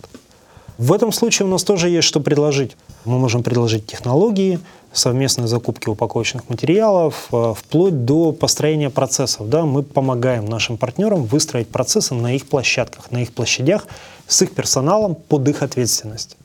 В 0.79 0.93
этом 0.93 1.13
случае 1.13 1.47
у 1.47 1.51
нас 1.51 1.63
тоже 1.63 1.91
есть 1.91 2.09
что 2.09 2.21
предложить. 2.21 2.77
Мы 3.05 3.19
можем 3.19 3.43
предложить 3.43 3.87
технологии, 3.87 4.59
совместные 4.93 5.47
закупки 5.47 5.89
упаковочных 5.89 6.49
материалов, 6.49 7.29
э, 7.33 7.55
вплоть 7.57 8.05
до 8.05 8.33
построения 8.33 8.91
процессов. 8.91 9.49
Да, 9.49 9.65
мы 9.65 9.83
помогаем 9.83 10.47
нашим 10.47 10.79
партнерам 10.79 11.25
выстроить 11.25 11.69
процессы 11.69 12.15
на 12.15 12.35
их 12.35 12.49
площадках, 12.49 13.11
на 13.11 13.23
их 13.23 13.33
площадях 13.33 13.87
с 14.27 14.43
их 14.43 14.53
персоналом 14.53 15.15
под 15.15 15.49
их 15.49 15.63
ответственность 15.63 16.37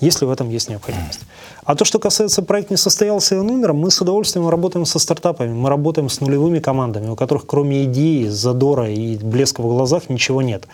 если 0.00 0.24
в 0.24 0.30
этом 0.30 0.48
есть 0.50 0.68
необходимость. 0.68 1.20
А 1.64 1.74
то, 1.74 1.84
что 1.84 1.98
касается 1.98 2.42
проекта 2.42 2.72
не 2.72 2.78
состоялся 2.78 3.34
и 3.34 3.38
он 3.38 3.50
умер, 3.50 3.74
мы 3.74 3.90
с 3.90 4.00
удовольствием 4.00 4.48
работаем 4.48 4.86
со 4.86 4.98
стартапами, 4.98 5.52
мы 5.52 5.68
работаем 5.68 6.08
с 6.08 6.20
нулевыми 6.20 6.58
командами, 6.58 7.08
у 7.08 7.16
которых 7.16 7.46
кроме 7.46 7.84
идеи, 7.84 8.26
задора 8.26 8.90
и 8.90 9.16
блеска 9.16 9.60
в 9.60 9.66
глазах 9.66 10.08
ничего 10.08 10.42
нет. 10.42 10.66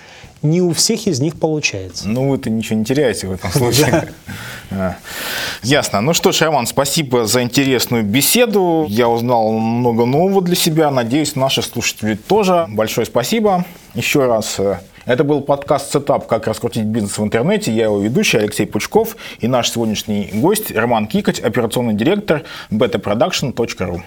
Не 0.43 0.62
у 0.62 0.72
всех 0.72 1.07
из 1.07 1.20
них 1.20 1.39
получается. 1.39 2.09
Ну, 2.09 2.31
вы-то 2.31 2.51
ничего 2.51 2.79
не 2.79 2.85
теряете 2.85 3.27
в 3.27 3.33
этом 3.33 3.51
случае. 3.51 4.12
А. 4.68 4.97
Ясно. 5.62 6.01
Ну 6.01 6.12
что 6.12 6.33
ж, 6.33 6.41
Роман, 6.41 6.66
спасибо 6.66 7.24
за 7.24 7.43
интересную 7.45 8.03
беседу. 8.03 8.85
Я 8.89 9.09
узнал 9.09 9.53
много 9.53 10.07
нового 10.07 10.43
для 10.43 10.57
себя. 10.57 10.91
Надеюсь, 10.91 11.37
наши 11.37 11.62
слушатели 11.62 12.14
тоже. 12.14 12.66
Большое 12.68 13.07
спасибо. 13.07 13.64
Еще 13.95 14.27
раз 14.27 14.57
э, 14.59 14.81
это 15.07 15.25
был 15.25 15.41
подкаст 15.41 15.93
«Setup. 15.93 16.27
Как 16.27 16.47
раскрутить 16.47 16.85
бизнес 16.85 17.17
в 17.17 17.23
интернете». 17.23 17.73
Я 17.73 17.85
его 17.85 18.01
ведущий 18.01 18.39
Алексей 18.39 18.67
Пучков 18.67 19.17
и 19.39 19.49
наш 19.49 19.71
сегодняшний 19.71 20.31
гость 20.35 20.73
Роман 20.73 21.07
Кикоть, 21.07 21.41
операционный 21.41 21.95
директор 21.95 22.43
betaproduction.ru. 22.71 24.03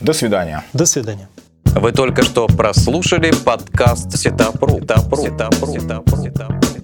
До 0.00 0.12
свидания. 0.12 0.64
До 0.72 0.86
свидания. 0.86 1.28
Вы 1.64 1.92
только 1.92 2.22
что 2.22 2.46
прослушали 2.46 3.32
подкаст 3.44 4.16
Setup.ru. 4.16 4.80
Setup.ru. 4.80 5.22
Setup.ru. 5.22 5.72
Setup.ru. 5.72 6.79